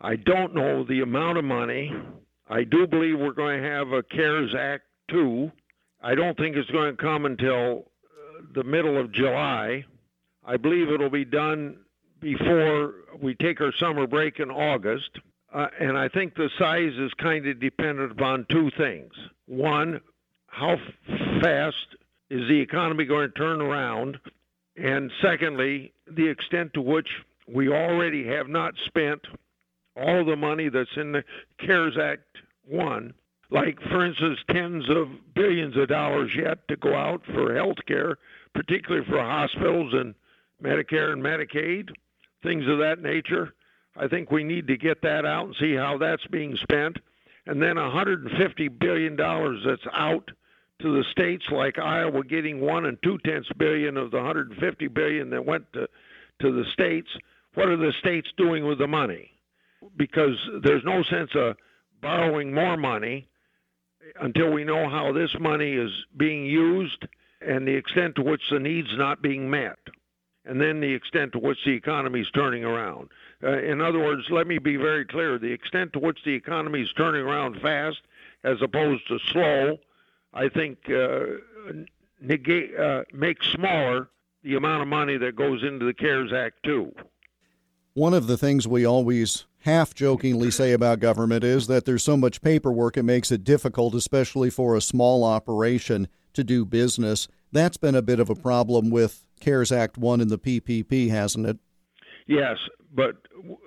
I 0.00 0.16
don't 0.16 0.54
know 0.54 0.84
the 0.84 1.00
amount 1.00 1.38
of 1.38 1.44
money. 1.44 1.92
I 2.48 2.64
do 2.64 2.86
believe 2.86 3.18
we're 3.18 3.32
going 3.32 3.62
to 3.62 3.68
have 3.68 3.92
a 3.92 4.02
CARES 4.02 4.54
Act 4.54 4.84
2. 5.10 5.50
I 6.02 6.14
don't 6.14 6.36
think 6.36 6.56
it's 6.56 6.70
going 6.70 6.94
to 6.96 7.02
come 7.02 7.24
until 7.26 7.86
uh, 8.04 8.42
the 8.54 8.64
middle 8.64 8.98
of 8.98 9.12
July. 9.12 9.84
I 10.44 10.56
believe 10.56 10.90
it'll 10.90 11.10
be 11.10 11.24
done 11.24 11.78
before 12.20 12.94
we 13.20 13.34
take 13.34 13.60
our 13.60 13.72
summer 13.72 14.06
break 14.06 14.38
in 14.38 14.50
August. 14.50 15.10
Uh, 15.52 15.68
and 15.80 15.96
I 15.96 16.08
think 16.08 16.34
the 16.34 16.50
size 16.58 16.92
is 16.98 17.12
kind 17.14 17.46
of 17.46 17.58
dependent 17.60 18.12
upon 18.12 18.46
two 18.50 18.70
things. 18.76 19.12
One, 19.46 20.00
how 20.48 20.76
fast 21.40 21.96
is 22.30 22.48
the 22.48 22.60
economy 22.60 23.04
going 23.04 23.28
to 23.30 23.34
turn 23.34 23.60
around? 23.60 24.18
And 24.76 25.10
secondly, 25.22 25.92
the 26.06 26.26
extent 26.26 26.74
to 26.74 26.80
which 26.80 27.08
we 27.48 27.68
already 27.68 28.26
have 28.26 28.48
not 28.48 28.74
spent 28.84 29.20
all 29.96 30.24
the 30.24 30.36
money 30.36 30.68
that's 30.68 30.96
in 30.96 31.12
the 31.12 31.24
CARES 31.58 31.96
Act 31.96 32.38
1, 32.68 33.14
like, 33.50 33.80
for 33.82 34.04
instance, 34.04 34.38
tens 34.50 34.88
of 34.90 35.08
billions 35.34 35.76
of 35.76 35.88
dollars 35.88 36.32
yet 36.36 36.66
to 36.68 36.76
go 36.76 36.94
out 36.94 37.22
for 37.26 37.54
health 37.54 37.78
care, 37.86 38.18
particularly 38.54 39.06
for 39.06 39.20
hospitals 39.20 39.94
and 39.94 40.14
Medicare 40.62 41.12
and 41.12 41.22
Medicaid 41.22 41.90
things 42.42 42.66
of 42.68 42.78
that 42.78 43.02
nature. 43.02 43.54
I 43.96 44.08
think 44.08 44.30
we 44.30 44.44
need 44.44 44.66
to 44.68 44.76
get 44.76 45.02
that 45.02 45.24
out 45.24 45.46
and 45.46 45.56
see 45.58 45.74
how 45.74 45.98
that's 45.98 46.26
being 46.26 46.56
spent. 46.56 46.98
And 47.46 47.62
then 47.62 47.76
150 47.76 48.68
billion 48.68 49.16
dollars 49.16 49.62
that's 49.64 49.86
out 49.92 50.30
to 50.80 50.96
the 50.96 51.04
states, 51.10 51.44
like 51.50 51.78
Iowa, 51.78 52.22
getting 52.24 52.60
one 52.60 52.86
and 52.86 52.98
two 53.02 53.18
tenths 53.24 53.48
billion 53.56 53.96
of 53.96 54.10
the 54.10 54.18
150 54.18 54.88
billion 54.88 55.30
that 55.30 55.44
went 55.44 55.72
to 55.72 55.88
to 56.40 56.52
the 56.52 56.64
states. 56.72 57.08
What 57.54 57.68
are 57.68 57.78
the 57.78 57.92
states 58.00 58.28
doing 58.36 58.66
with 58.66 58.78
the 58.78 58.86
money? 58.86 59.30
Because 59.96 60.36
there's 60.62 60.84
no 60.84 61.02
sense 61.04 61.30
of 61.34 61.56
borrowing 62.02 62.52
more 62.52 62.76
money 62.76 63.26
until 64.20 64.52
we 64.52 64.64
know 64.64 64.88
how 64.88 65.12
this 65.12 65.34
money 65.40 65.72
is 65.72 65.90
being 66.16 66.44
used 66.44 67.06
and 67.40 67.66
the 67.66 67.74
extent 67.74 68.16
to 68.16 68.22
which 68.22 68.42
the 68.50 68.58
needs 68.58 68.88
not 68.96 69.22
being 69.22 69.48
met 69.48 69.78
and 70.46 70.60
then 70.60 70.80
the 70.80 70.92
extent 70.92 71.32
to 71.32 71.38
which 71.38 71.58
the 71.64 71.72
economy 71.72 72.20
is 72.20 72.30
turning 72.30 72.64
around. 72.64 73.08
Uh, 73.42 73.58
in 73.58 73.80
other 73.80 73.98
words, 73.98 74.22
let 74.30 74.46
me 74.46 74.58
be 74.58 74.76
very 74.76 75.04
clear 75.04 75.38
the 75.38 75.52
extent 75.52 75.92
to 75.92 75.98
which 75.98 76.18
the 76.24 76.32
economy 76.32 76.82
is 76.82 76.92
turning 76.96 77.22
around 77.22 77.60
fast 77.60 77.98
as 78.44 78.56
opposed 78.62 79.06
to 79.08 79.18
slow, 79.32 79.76
I 80.36 80.50
think, 80.50 80.78
uh, 80.90 81.24
negate, 82.20 82.78
uh, 82.78 83.04
makes 83.12 83.46
smaller 83.48 84.10
the 84.42 84.54
amount 84.54 84.82
of 84.82 84.88
money 84.88 85.16
that 85.16 85.34
goes 85.34 85.64
into 85.64 85.86
the 85.86 85.94
CARES 85.94 86.32
Act, 86.32 86.62
too. 86.62 86.94
One 87.94 88.12
of 88.12 88.26
the 88.26 88.36
things 88.36 88.68
we 88.68 88.84
always 88.84 89.46
half 89.60 89.94
jokingly 89.94 90.50
say 90.50 90.72
about 90.72 91.00
government 91.00 91.42
is 91.42 91.66
that 91.68 91.86
there's 91.86 92.02
so 92.02 92.18
much 92.18 92.42
paperwork 92.42 92.98
it 92.98 93.02
makes 93.02 93.32
it 93.32 93.44
difficult, 93.44 93.94
especially 93.94 94.50
for 94.50 94.76
a 94.76 94.82
small 94.82 95.24
operation, 95.24 96.06
to 96.34 96.44
do 96.44 96.66
business. 96.66 97.28
That's 97.50 97.78
been 97.78 97.94
a 97.94 98.02
bit 98.02 98.20
of 98.20 98.28
a 98.28 98.34
problem 98.34 98.90
with 98.90 99.24
CARES 99.40 99.72
Act 99.72 99.96
1 99.96 100.20
and 100.20 100.28
the 100.28 100.38
PPP, 100.38 101.08
hasn't 101.08 101.46
it? 101.46 101.58
Yes, 102.26 102.58
but 102.94 103.16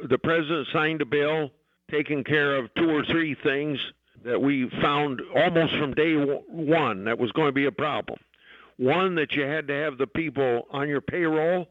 the 0.07 0.19
president 0.19 0.67
signed 0.71 1.01
a 1.01 1.05
bill 1.05 1.49
taking 1.89 2.23
care 2.23 2.55
of 2.55 2.71
two 2.75 2.89
or 2.91 3.03
three 3.05 3.35
things 3.43 3.79
that 4.23 4.41
we 4.41 4.69
found 4.81 5.21
almost 5.35 5.73
from 5.77 5.93
day 5.93 6.13
one 6.15 7.05
that 7.05 7.17
was 7.17 7.31
going 7.31 7.47
to 7.47 7.53
be 7.53 7.65
a 7.65 7.71
problem. 7.71 8.19
One, 8.77 9.15
that 9.15 9.33
you 9.33 9.43
had 9.43 9.67
to 9.67 9.73
have 9.73 9.97
the 9.97 10.07
people 10.07 10.67
on 10.71 10.87
your 10.87 11.01
payroll 11.01 11.67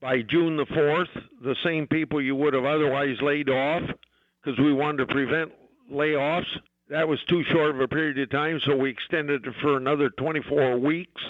by 0.00 0.22
June 0.22 0.56
the 0.56 0.66
4th, 0.66 1.08
the 1.42 1.56
same 1.64 1.86
people 1.86 2.20
you 2.20 2.36
would 2.36 2.54
have 2.54 2.64
otherwise 2.64 3.16
laid 3.20 3.48
off, 3.48 3.82
because 4.42 4.58
we 4.58 4.72
wanted 4.72 5.08
to 5.08 5.12
prevent 5.12 5.52
layoffs. 5.90 6.46
That 6.90 7.08
was 7.08 7.18
too 7.28 7.42
short 7.50 7.70
of 7.70 7.80
a 7.80 7.88
period 7.88 8.18
of 8.18 8.30
time, 8.30 8.60
so 8.64 8.76
we 8.76 8.90
extended 8.90 9.46
it 9.46 9.54
for 9.60 9.76
another 9.76 10.10
24 10.10 10.78
weeks 10.78 11.22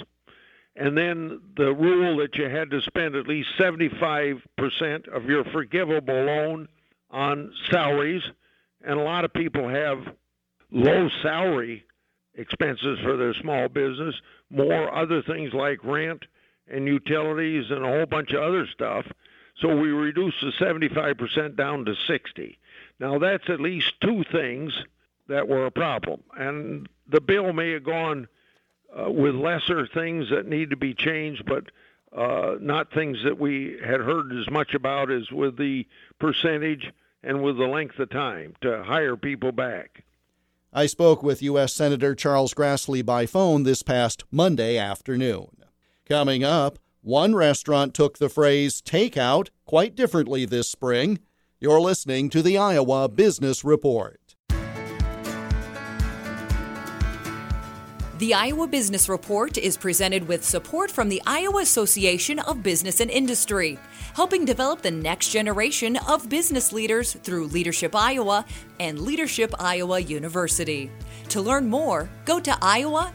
and 0.76 0.96
then 0.96 1.40
the 1.56 1.72
rule 1.72 2.16
that 2.18 2.34
you 2.36 2.48
had 2.48 2.70
to 2.70 2.80
spend 2.82 3.14
at 3.14 3.28
least 3.28 3.48
75% 3.58 5.08
of 5.08 5.24
your 5.26 5.44
forgivable 5.44 6.24
loan 6.24 6.68
on 7.10 7.52
salaries. 7.70 8.22
And 8.84 8.98
a 8.98 9.02
lot 9.02 9.24
of 9.24 9.32
people 9.32 9.68
have 9.68 9.98
low 10.74 11.08
salary 11.22 11.84
expenses 12.34 12.98
for 13.00 13.16
their 13.16 13.32
small 13.34 13.68
business, 13.68 14.14
more 14.50 14.92
other 14.94 15.22
things 15.22 15.54
like 15.54 15.82
rent 15.84 16.24
and 16.68 16.86
utilities 16.86 17.70
and 17.70 17.84
a 17.84 17.88
whole 17.88 18.06
bunch 18.06 18.32
of 18.32 18.42
other 18.42 18.66
stuff. 18.66 19.06
So 19.60 19.76
we 19.76 19.88
reduced 19.90 20.40
the 20.40 20.52
75% 20.52 21.56
down 21.56 21.84
to 21.84 21.94
60. 21.94 22.58
Now 22.98 23.18
that's 23.18 23.48
at 23.48 23.60
least 23.60 24.00
two 24.00 24.24
things 24.24 24.72
that 25.28 25.48
were 25.48 25.66
a 25.66 25.70
problem. 25.70 26.22
And 26.36 26.88
the 27.08 27.20
bill 27.20 27.52
may 27.52 27.70
have 27.70 27.84
gone 27.84 28.26
uh, 28.98 29.10
with 29.10 29.34
lesser 29.36 29.86
things 29.86 30.30
that 30.30 30.46
need 30.46 30.70
to 30.70 30.76
be 30.76 30.92
changed, 30.92 31.44
but 31.46 31.70
uh, 32.16 32.56
not 32.60 32.92
things 32.92 33.18
that 33.24 33.38
we 33.38 33.78
had 33.84 34.00
heard 34.00 34.32
as 34.32 34.50
much 34.50 34.74
about 34.74 35.10
as 35.10 35.30
with 35.30 35.56
the 35.56 35.86
percentage 36.18 36.92
and 37.22 37.42
with 37.42 37.56
the 37.56 37.66
length 37.66 37.98
of 37.98 38.10
time 38.10 38.54
to 38.60 38.82
hire 38.82 39.16
people 39.16 39.52
back. 39.52 40.02
I 40.76 40.86
spoke 40.86 41.22
with 41.22 41.40
U.S. 41.40 41.72
Senator 41.72 42.16
Charles 42.16 42.52
Grassley 42.52 43.06
by 43.06 43.26
phone 43.26 43.62
this 43.62 43.84
past 43.84 44.24
Monday 44.32 44.76
afternoon. 44.76 45.50
Coming 46.04 46.42
up, 46.42 46.80
one 47.00 47.36
restaurant 47.36 47.94
took 47.94 48.18
the 48.18 48.28
phrase 48.28 48.82
takeout 48.82 49.50
quite 49.66 49.94
differently 49.94 50.44
this 50.44 50.68
spring. 50.68 51.20
You're 51.60 51.80
listening 51.80 52.28
to 52.30 52.42
the 52.42 52.58
Iowa 52.58 53.08
Business 53.08 53.62
Report. 53.62 54.34
The 58.18 58.34
Iowa 58.34 58.66
Business 58.66 59.08
Report 59.08 59.56
is 59.56 59.76
presented 59.76 60.26
with 60.26 60.44
support 60.44 60.90
from 60.90 61.08
the 61.08 61.22
Iowa 61.24 61.62
Association 61.62 62.40
of 62.40 62.64
Business 62.64 63.00
and 63.00 63.12
Industry, 63.12 63.78
helping 64.14 64.44
develop 64.44 64.80
the 64.80 64.90
next 64.90 65.28
generation 65.28 65.96
of 66.08 66.28
business 66.28 66.72
leaders 66.72 67.12
through 67.22 67.48
Leadership 67.48 67.94
Iowa 67.94 68.44
and 68.80 69.00
Leadership 69.00 69.54
Iowa 69.58 70.00
University. 70.00 70.90
To 71.28 71.42
learn 71.42 71.68
more, 71.68 72.08
go 72.24 72.40
to 72.40 72.50
iowaabi.org. 72.50 73.14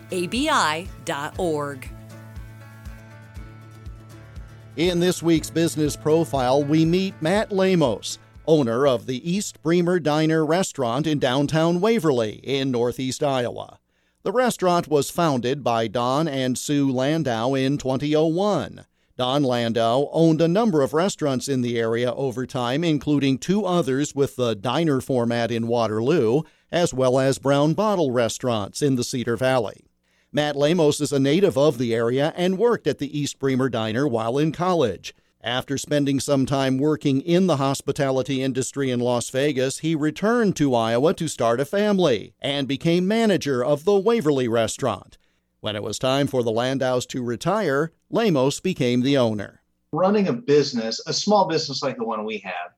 In 4.75 5.00
this 5.00 5.24
week's 5.24 5.50
business 5.50 5.96
profile, 5.96 6.63
we 6.63 6.86
meet 6.86 7.13
Matt 7.22 7.51
Lemos 7.51 8.20
owner 8.50 8.88
of 8.88 9.06
the 9.06 9.29
East 9.29 9.62
Bremer 9.62 10.00
Diner 10.00 10.44
restaurant 10.44 11.06
in 11.06 11.20
downtown 11.20 11.79
Waverly 11.79 12.39
in 12.44 12.72
northeast 12.72 13.22
Iowa. 13.22 13.77
The 14.24 14.32
restaurant 14.32 14.88
was 14.88 15.12
founded 15.12 15.63
by 15.63 15.88
Don 15.88 16.27
and 16.27 16.58
Sue 16.58 16.91
Landau 16.91 17.53
in 17.53 17.77
2001. 17.77 18.86
Don 19.19 19.43
Landau 19.43 20.07
owned 20.13 20.39
a 20.39 20.47
number 20.47 20.81
of 20.81 20.93
restaurants 20.93 21.49
in 21.49 21.59
the 21.59 21.77
area 21.77 22.13
over 22.13 22.45
time, 22.45 22.85
including 22.85 23.38
two 23.38 23.65
others 23.65 24.15
with 24.15 24.38
the 24.38 24.55
diner 24.55 25.01
format 25.01 25.51
in 25.51 25.67
Waterloo, 25.67 26.43
as 26.71 26.93
well 26.93 27.19
as 27.19 27.38
Brown 27.38 27.73
Bottle 27.73 28.11
restaurants 28.11 28.81
in 28.81 28.95
the 28.95 29.03
Cedar 29.03 29.35
Valley. 29.35 29.83
Matt 30.31 30.55
Lemos 30.55 31.01
is 31.01 31.11
a 31.11 31.19
native 31.19 31.57
of 31.57 31.79
the 31.79 31.93
area 31.93 32.31
and 32.38 32.57
worked 32.57 32.88
at 32.88 32.99
the 32.99 33.19
East 33.19 33.39
Bremer 33.39 33.67
Diner 33.67 34.07
while 34.07 34.38
in 34.38 34.53
college. 34.53 35.13
After 35.43 35.77
spending 35.77 36.21
some 36.21 36.45
time 36.45 36.77
working 36.77 37.19
in 37.19 37.47
the 37.47 37.57
hospitality 37.57 38.41
industry 38.41 38.89
in 38.89 39.01
Las 39.01 39.29
Vegas, 39.31 39.79
he 39.79 39.95
returned 39.95 40.55
to 40.55 40.73
Iowa 40.73 41.13
to 41.15 41.27
start 41.27 41.59
a 41.59 41.65
family 41.65 42.35
and 42.39 42.69
became 42.69 43.05
manager 43.05 43.65
of 43.65 43.83
the 43.83 43.99
Waverly 43.99 44.47
restaurant. 44.47 45.17
When 45.59 45.75
it 45.75 45.83
was 45.83 45.99
time 45.99 46.27
for 46.27 46.41
the 46.41 46.53
Landaus 46.53 47.05
to 47.09 47.21
retire, 47.21 47.91
Lemos 48.09 48.59
became 48.59 49.01
the 49.01 49.17
owner. 49.17 49.61
Running 49.91 50.27
a 50.27 50.33
business, 50.33 51.01
a 51.07 51.13
small 51.13 51.47
business 51.47 51.81
like 51.81 51.97
the 51.97 52.05
one 52.05 52.25
we 52.25 52.39
have, 52.39 52.71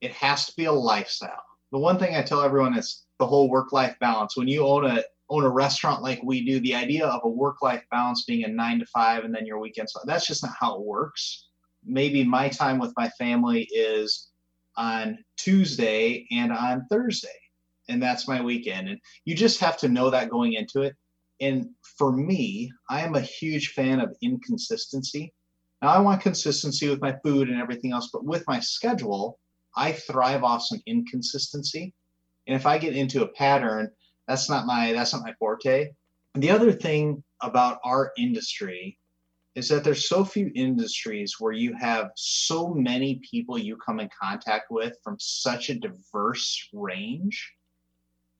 it 0.00 0.12
has 0.12 0.46
to 0.46 0.56
be 0.56 0.66
a 0.66 0.72
lifestyle. 0.72 1.42
The 1.70 1.78
one 1.78 1.98
thing 1.98 2.14
I 2.14 2.22
tell 2.22 2.42
everyone 2.42 2.76
is 2.76 3.04
the 3.18 3.26
whole 3.26 3.48
work-life 3.48 3.96
balance. 4.00 4.36
When 4.36 4.48
you 4.48 4.66
own 4.66 4.84
a 4.84 5.02
own 5.30 5.44
a 5.44 5.48
restaurant 5.48 6.02
like 6.02 6.20
we 6.22 6.44
do, 6.44 6.60
the 6.60 6.74
idea 6.74 7.06
of 7.06 7.22
a 7.24 7.28
work-life 7.28 7.82
balance 7.90 8.24
being 8.24 8.44
a 8.44 8.48
nine 8.48 8.78
to 8.80 8.86
five 8.86 9.24
and 9.24 9.34
then 9.34 9.46
your 9.46 9.58
weekends, 9.58 9.96
that's 10.04 10.26
just 10.26 10.42
not 10.42 10.52
how 10.60 10.74
it 10.74 10.82
works 10.82 11.46
maybe 11.84 12.24
my 12.24 12.48
time 12.48 12.78
with 12.78 12.92
my 12.96 13.08
family 13.10 13.68
is 13.72 14.28
on 14.76 15.18
Tuesday 15.36 16.26
and 16.30 16.52
on 16.52 16.86
Thursday. 16.90 17.28
And 17.88 18.02
that's 18.02 18.28
my 18.28 18.40
weekend. 18.40 18.88
And 18.88 18.98
you 19.24 19.34
just 19.34 19.60
have 19.60 19.76
to 19.78 19.88
know 19.88 20.10
that 20.10 20.30
going 20.30 20.54
into 20.54 20.82
it. 20.82 20.94
And 21.42 21.70
for 21.98 22.12
me, 22.12 22.70
I 22.88 23.00
am 23.00 23.16
a 23.16 23.20
huge 23.20 23.72
fan 23.72 23.98
of 23.98 24.16
inconsistency. 24.22 25.34
Now, 25.82 25.88
I 25.88 25.98
want 25.98 26.22
consistency 26.22 26.88
with 26.88 27.00
my 27.00 27.16
food 27.24 27.50
and 27.50 27.60
everything 27.60 27.92
else, 27.92 28.10
but 28.12 28.24
with 28.24 28.44
my 28.46 28.60
schedule, 28.60 29.40
I 29.76 29.90
thrive 29.90 30.44
off 30.44 30.62
some 30.62 30.80
inconsistency. 30.86 31.94
And 32.46 32.54
if 32.54 32.64
I 32.64 32.78
get 32.78 32.94
into 32.94 33.24
a 33.24 33.28
pattern, 33.28 33.90
that's 34.28 34.48
not 34.48 34.66
my 34.66 34.92
that's 34.92 35.12
not 35.12 35.24
my 35.24 35.34
forte. 35.40 35.90
And 36.34 36.42
the 36.42 36.50
other 36.50 36.72
thing 36.72 37.24
about 37.40 37.80
our 37.84 38.12
industry 38.16 39.00
is 39.56 39.68
that 39.68 39.82
there's 39.82 40.08
so 40.08 40.24
few 40.24 40.52
industries 40.54 41.40
where 41.40 41.52
you 41.52 41.74
have 41.74 42.12
so 42.14 42.72
many 42.72 43.20
people 43.28 43.58
you 43.58 43.76
come 43.76 43.98
in 43.98 44.08
contact 44.18 44.70
with 44.70 44.96
from 45.02 45.16
such 45.18 45.70
a 45.70 45.74
diverse 45.74 46.68
range 46.72 47.52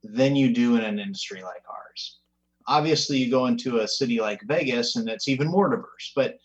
than 0.04 0.36
you 0.36 0.54
do 0.54 0.76
in 0.76 0.84
an 0.84 1.00
industry 1.00 1.42
like 1.42 1.64
ours. 1.68 2.21
Obviously, 2.66 3.18
you 3.18 3.30
go 3.30 3.46
into 3.46 3.80
a 3.80 3.88
city 3.88 4.20
like 4.20 4.42
Vegas 4.42 4.96
and 4.96 5.08
it's 5.08 5.28
even 5.28 5.48
more 5.48 5.68
diverse. 5.68 6.12
But 6.14 6.38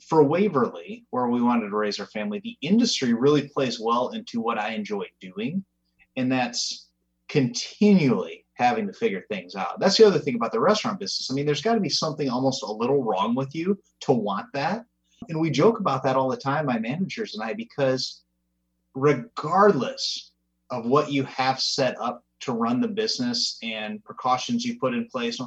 for 0.00 0.22
Waverly, 0.22 1.04
where 1.10 1.28
we 1.28 1.42
wanted 1.42 1.68
to 1.68 1.76
raise 1.76 1.98
our 1.98 2.06
family, 2.06 2.40
the 2.40 2.56
industry 2.62 3.12
really 3.14 3.48
plays 3.48 3.80
well 3.80 4.10
into 4.10 4.40
what 4.40 4.58
I 4.58 4.70
enjoy 4.70 5.06
doing. 5.20 5.64
And 6.16 6.30
that's 6.30 6.88
continually 7.28 8.44
having 8.54 8.86
to 8.86 8.92
figure 8.92 9.24
things 9.28 9.54
out. 9.54 9.78
That's 9.78 9.96
the 9.96 10.06
other 10.06 10.18
thing 10.18 10.34
about 10.34 10.52
the 10.52 10.60
restaurant 10.60 10.98
business. 10.98 11.30
I 11.30 11.34
mean, 11.34 11.46
there's 11.46 11.62
got 11.62 11.74
to 11.74 11.80
be 11.80 11.88
something 11.88 12.28
almost 12.28 12.62
a 12.62 12.72
little 12.72 13.04
wrong 13.04 13.34
with 13.34 13.54
you 13.54 13.78
to 14.00 14.12
want 14.12 14.46
that. 14.54 14.84
And 15.28 15.40
we 15.40 15.50
joke 15.50 15.80
about 15.80 16.02
that 16.04 16.16
all 16.16 16.28
the 16.28 16.36
time, 16.36 16.66
my 16.66 16.78
managers 16.78 17.34
and 17.34 17.48
I, 17.48 17.52
because 17.52 18.22
regardless 18.94 20.32
of 20.70 20.86
what 20.86 21.10
you 21.10 21.24
have 21.24 21.60
set 21.60 22.00
up 22.00 22.24
to 22.40 22.52
run 22.52 22.80
the 22.80 22.88
business 22.88 23.58
and 23.62 24.02
precautions 24.04 24.64
you 24.64 24.78
put 24.78 24.94
in 24.94 25.08
place, 25.08 25.38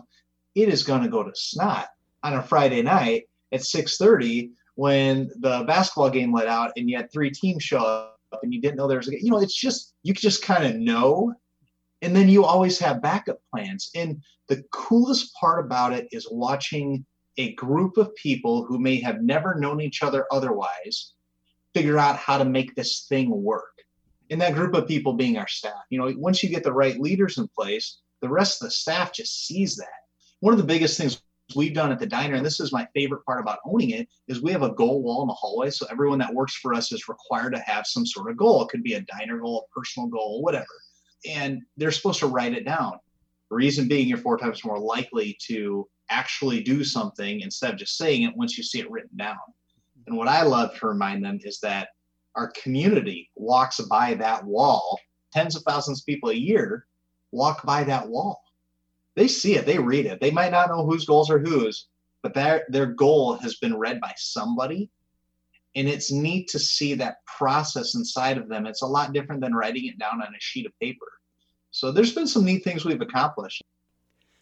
it 0.56 0.69
is 0.69 0.84
going 0.84 1.01
to 1.01 1.08
go 1.08 1.23
to 1.23 1.32
snot 1.34 1.88
on 2.23 2.34
a 2.34 2.43
Friday 2.43 2.82
night 2.82 3.23
at 3.51 3.62
6:30 3.62 4.51
when 4.75 5.30
the 5.39 5.63
basketball 5.67 6.10
game 6.10 6.34
let 6.34 6.47
out 6.47 6.71
and 6.77 6.89
you 6.89 6.97
had 6.97 7.12
three 7.12 7.30
teams 7.30 7.63
show 7.63 7.80
up 7.80 8.17
and 8.41 8.54
you 8.54 8.62
didn't 8.62 8.77
know 8.77 8.88
there 8.88 8.97
was 8.97 9.10
a 9.10 9.21
you 9.21 9.30
know 9.30 9.41
it's 9.41 9.56
just 9.56 9.93
you 10.04 10.13
just 10.13 10.41
kind 10.41 10.65
of 10.65 10.75
know 10.75 11.34
and 12.01 12.15
then 12.15 12.30
you 12.30 12.43
always 12.43 12.80
have 12.80 13.01
backup 13.01 13.39
plans. 13.51 13.91
And 13.95 14.21
the 14.47 14.63
coolest 14.71 15.34
part 15.36 15.63
about 15.63 15.93
it 15.93 16.08
is 16.12 16.27
watching 16.32 17.06
a 17.38 17.54
group 17.54 17.97
of 17.97 18.13
people 18.15 18.65
who 18.65 18.80
may 18.80 18.99
have 19.01 19.21
never 19.21 19.56
known 19.56 19.82
each 19.82 20.04
other 20.04 20.25
otherwise 20.32 21.13
figure 21.73 21.97
out 21.97 22.17
how 22.17 22.38
to 22.38 22.45
make 22.45 22.75
this 22.75 23.06
thing 23.08 23.30
work. 23.30 23.70
And 24.32 24.41
that 24.41 24.56
group 24.56 24.74
of 24.74 24.88
people 24.88 25.13
being 25.13 25.38
our 25.38 25.48
staff. 25.48 25.84
You 25.89 26.00
know, 26.00 26.13
once 26.17 26.41
you 26.41 26.50
get 26.50 26.63
the 26.63 26.74
right 26.74 27.00
leaders 27.00 27.38
in 27.38 27.48
place, 27.50 28.00
the 28.22 28.30
rest 28.30 28.62
of 28.62 28.67
the 28.67 28.72
staff 28.72 29.13
just 29.13 29.46
sees 29.46 29.76
that. 29.76 29.88
One 30.39 30.54
of 30.54 30.60
the 30.60 30.65
biggest 30.65 30.98
things 30.98 31.22
we've 31.56 31.74
done 31.74 31.91
at 31.91 32.00
the 32.00 32.06
diner, 32.06 32.36
and 32.36 32.46
this 32.46 32.60
is 32.60 32.72
my 32.72 32.88
favorite 32.96 33.26
part 33.26 33.41
about 33.41 33.60
owning 33.65 33.91
it, 33.91 34.08
is 34.28 34.41
we 34.41 34.52
have 34.52 34.63
a 34.63 34.74
goal 34.74 35.04
wall 35.04 35.22
in 35.22 35.28
the 35.28 35.34
hallway. 35.34 35.70
So 35.70 35.86
everyone 35.91 36.20
that 36.20 36.34
works 36.34 36.56
for 36.56 36.74
us 36.74 36.91
is 36.91 37.10
required 37.10 37.54
to 37.54 37.60
have 37.60 37.86
some 37.86 38.06
sort 38.06 38.32
of 38.32 38.38
goal. 38.38 38.63
It 38.63 38.70
could 38.70 38.84
be 38.84 38.94
a 38.94 39.02
diner 39.02 39.38
goal, 39.38 39.67
a 39.70 39.80
personal 39.80 40.08
goal, 40.08 40.41
whatever 40.41 40.65
and 41.26 41.62
they're 41.78 41.91
supposed 41.91 42.20
to 42.20 42.28
write 42.28 42.54
it 42.54 42.65
down. 42.65 42.94
The 43.50 43.56
reason 43.56 43.88
being, 43.88 44.08
you're 44.08 44.17
four 44.17 44.38
times 44.38 44.63
more 44.63 44.80
likely 44.80 45.38
to 45.48 45.88
actually 46.10 46.62
do 46.62 46.84
something 46.84 47.41
instead 47.41 47.74
of 47.74 47.80
just 47.80 47.98
saying 47.98 48.24
it 48.24 48.36
once 48.36 48.58
you 48.58 48.63
see 48.63 48.80
it 48.80 48.89
written 48.89 49.15
down. 49.17 49.38
And 50.08 50.17
what 50.17 50.28
I 50.28 50.44
love 50.44 50.78
to 50.80 50.88
remind 50.88 51.24
them 51.24 51.39
is 51.44 51.60
that 51.60 51.89
our 52.36 52.52
community 52.62 53.30
walks 53.36 53.80
by 53.82 54.13
that 54.15 54.46
wall. 54.46 55.00
Tens 55.34 55.56
of 55.56 55.63
thousands 55.63 56.02
of 56.02 56.06
people 56.06 56.30
a 56.30 56.34
year 56.34 56.86
walk 57.32 57.65
by 57.65 57.84
that 57.84 58.08
wall. 58.08 58.41
They 59.15 59.28
see 59.28 59.56
it, 59.56 59.65
they 59.65 59.78
read 59.78 60.06
it. 60.06 60.20
They 60.22 60.32
might 60.32 60.52
not 60.52 60.70
know 60.70 60.86
whose 60.86 61.06
goals 61.06 61.30
are 61.30 61.39
whose, 61.39 61.88
but 62.24 62.34
their 62.34 62.65
their 62.70 62.88
goal 62.88 63.36
has 63.38 63.56
been 63.58 63.78
read 63.78 64.00
by 64.00 64.13
somebody 64.17 64.89
and 65.76 65.88
it's 65.88 66.12
neat 66.12 66.50
to 66.50 66.60
see 66.60 66.94
that 66.96 67.17
process 67.26 67.96
inside 67.96 68.38
of 68.38 68.50
them 68.50 68.65
it's 68.65 68.82
a 68.82 68.88
lot 68.88 69.13
different 69.13 69.41
than 69.41 69.56
writing 69.56 69.86
it 69.86 69.98
down 69.98 70.22
on 70.22 70.28
a 70.28 70.39
sheet 70.39 70.65
of 70.65 70.80
paper 70.80 71.06
so 71.72 71.91
there's 71.91 72.13
been 72.13 72.28
some 72.28 72.46
neat 72.46 72.63
things 72.63 72.86
we've 72.86 73.02
accomplished 73.02 73.63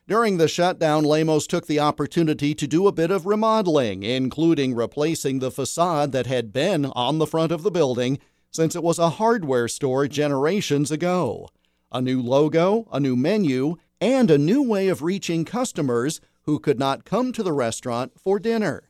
during 0.10 0.38
the 0.38 0.48
shutdown, 0.48 1.06
Lemos 1.06 1.48
took 1.48 1.68
the 1.68 1.80
opportunity 1.80 2.54
to 2.54 2.68
do 2.68 2.88
a 2.88 2.92
bit 2.92 3.12
of 3.12 3.26
remodeling, 3.26 4.04
including 4.04 4.76
replacing 4.76 5.40
the 5.40 5.52
facade 5.52 6.12
that 6.12 6.26
had 6.26 6.52
been 6.52 6.88
on 6.88 7.20
the 7.20 7.28
front 7.28 7.54
of 7.54 7.64
the 7.64 7.72
building 7.72 8.20
since 8.52 8.76
it 8.76 8.84
was 8.84 9.00
a 9.00 9.12
hardware 9.12 9.68
store 9.68 10.08
generations 10.08 10.92
ago. 10.92 11.48
A 11.92 12.02
new 12.02 12.22
logo, 12.22 12.88
a 12.92 13.00
new 13.00 13.16
menu, 13.16 13.78
and 14.02 14.30
a 14.30 14.38
new 14.38 14.62
way 14.62 14.90
of 14.90 15.02
reaching 15.02 15.46
customers 15.46 16.20
who 16.44 16.60
could 16.60 16.80
not 16.80 17.06
come 17.06 17.32
to 17.32 17.44
the 17.44 17.54
restaurant 17.54 18.20
for 18.20 18.40
dinner 18.40 18.90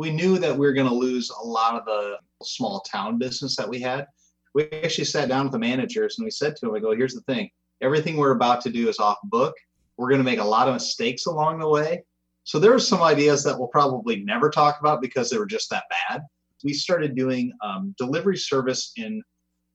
we 0.00 0.10
knew 0.10 0.38
that 0.38 0.56
we 0.56 0.66
were 0.66 0.72
going 0.72 0.88
to 0.88 0.94
lose 0.94 1.30
a 1.30 1.46
lot 1.46 1.74
of 1.74 1.84
the 1.84 2.16
small 2.42 2.80
town 2.80 3.18
business 3.18 3.54
that 3.56 3.68
we 3.68 3.80
had. 3.80 4.06
We 4.54 4.64
actually 4.82 5.04
sat 5.04 5.28
down 5.28 5.44
with 5.44 5.52
the 5.52 5.58
managers 5.58 6.16
and 6.18 6.24
we 6.24 6.30
said 6.30 6.56
to 6.56 6.60
them, 6.66 6.72
we 6.72 6.80
go, 6.80 6.96
here's 6.96 7.12
the 7.12 7.20
thing. 7.22 7.50
Everything 7.82 8.16
we're 8.16 8.30
about 8.30 8.62
to 8.62 8.70
do 8.70 8.88
is 8.88 8.98
off 8.98 9.18
book. 9.24 9.54
We're 10.00 10.08
going 10.08 10.20
to 10.20 10.24
make 10.24 10.40
a 10.40 10.44
lot 10.44 10.68
of 10.68 10.74
mistakes 10.74 11.26
along 11.26 11.58
the 11.58 11.68
way. 11.68 12.04
So 12.44 12.58
there 12.58 12.72
were 12.72 12.78
some 12.78 13.02
ideas 13.02 13.44
that 13.44 13.58
we'll 13.58 13.68
probably 13.68 14.24
never 14.24 14.50
talk 14.50 14.80
about 14.80 15.02
because 15.02 15.30
they 15.30 15.38
were 15.38 15.46
just 15.46 15.70
that 15.70 15.84
bad. 16.08 16.22
We 16.64 16.72
started 16.72 17.14
doing 17.14 17.52
um, 17.62 17.94
delivery 17.98 18.36
service 18.36 18.92
in 18.96 19.22